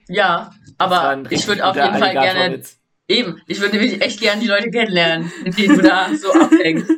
[0.08, 2.62] Ja, aber ich würde auf jeden Fall gerne,
[3.08, 6.90] eben, ich würde nämlich echt gerne die Leute kennenlernen, mit denen du da so abhängst.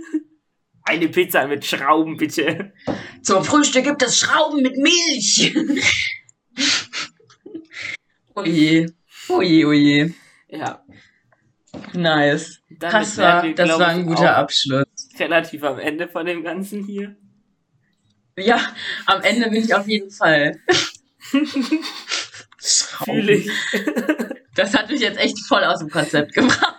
[0.84, 2.72] Eine Pizza mit Schrauben, bitte.
[3.24, 5.56] Zum Frühstück gibt es Schrauben mit Milch.
[8.36, 8.94] oje,
[9.28, 10.14] oje, oje.
[10.48, 10.84] Ja.
[11.94, 12.60] Nice.
[12.70, 14.86] Damit Das war, wir, das war ein guter Abschluss.
[15.18, 17.16] relativ am Ende von dem Ganzen hier.
[18.38, 18.60] Ja,
[19.06, 20.60] am Ende bin ich auf jeden Fall.
[23.04, 23.50] Fühle ich.
[24.56, 26.78] Das hat mich jetzt echt voll aus dem Konzept gebracht.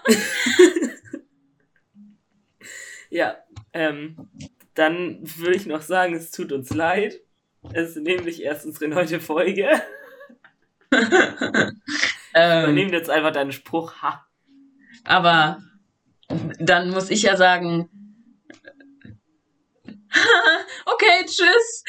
[3.10, 3.36] Ja,
[3.74, 4.30] ähm,
[4.74, 7.20] dann würde ich noch sagen, es tut uns leid.
[7.74, 9.68] Es ist nämlich erst unsere neunte Folge.
[12.38, 14.02] Ähm, Übernehmen jetzt einfach deinen Spruch.
[14.02, 14.26] Ha.
[15.04, 15.62] aber
[16.58, 17.88] dann muss ich ja sagen,
[20.84, 21.82] okay, tschüss.